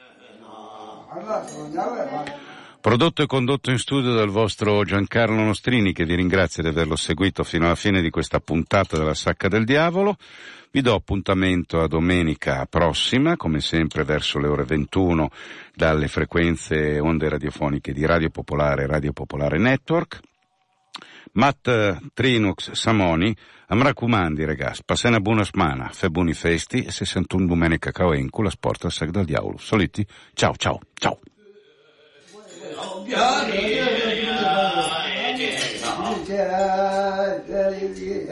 Prodotto 2.80 3.22
e 3.22 3.26
condotto 3.26 3.72
in 3.72 3.78
studio 3.78 4.12
dal 4.12 4.28
vostro 4.28 4.84
Giancarlo 4.84 5.42
Nostrini, 5.42 5.92
che 5.92 6.04
vi 6.04 6.14
ringrazio 6.14 6.62
di 6.62 6.68
averlo 6.68 6.94
seguito 6.94 7.42
fino 7.42 7.64
alla 7.64 7.74
fine 7.74 8.00
di 8.00 8.10
questa 8.10 8.38
puntata 8.38 8.96
della 8.96 9.14
Sacca 9.14 9.48
del 9.48 9.64
Diavolo. 9.64 10.16
Vi 10.76 10.82
do 10.82 10.92
appuntamento 10.92 11.80
a 11.80 11.88
domenica 11.88 12.66
prossima, 12.68 13.38
come 13.38 13.60
sempre 13.60 14.04
verso 14.04 14.38
le 14.38 14.46
ore 14.46 14.64
21, 14.64 15.30
dalle 15.74 16.06
frequenze 16.06 17.00
onde 17.00 17.30
radiofoniche 17.30 17.94
di 17.94 18.04
Radio 18.04 18.28
Popolare 18.28 18.82
e 18.82 18.86
Radio 18.86 19.14
Popolare 19.14 19.56
Network. 19.56 20.20
Matt 21.32 22.12
Trinux 22.12 22.72
Samoni, 22.72 23.34
Amracumandi, 23.68 24.44
ragazzi, 24.44 24.82
passate 24.84 25.14
una 25.14 25.20
buona 25.20 25.44
settimana, 25.44 25.88
fe 25.94 26.10
festi 26.34 26.82
e 26.82 26.90
61 26.90 27.46
domenica 27.46 27.90
caoencu, 27.90 28.42
la 28.42 28.50
sport 28.50 28.84
al 28.84 28.92
Sac 28.92 29.08
del 29.08 29.24
Diavolo. 29.24 29.56
Soliti, 29.56 30.06
ciao 30.34 30.54
ciao, 30.56 30.78
ciao. 30.92 31.18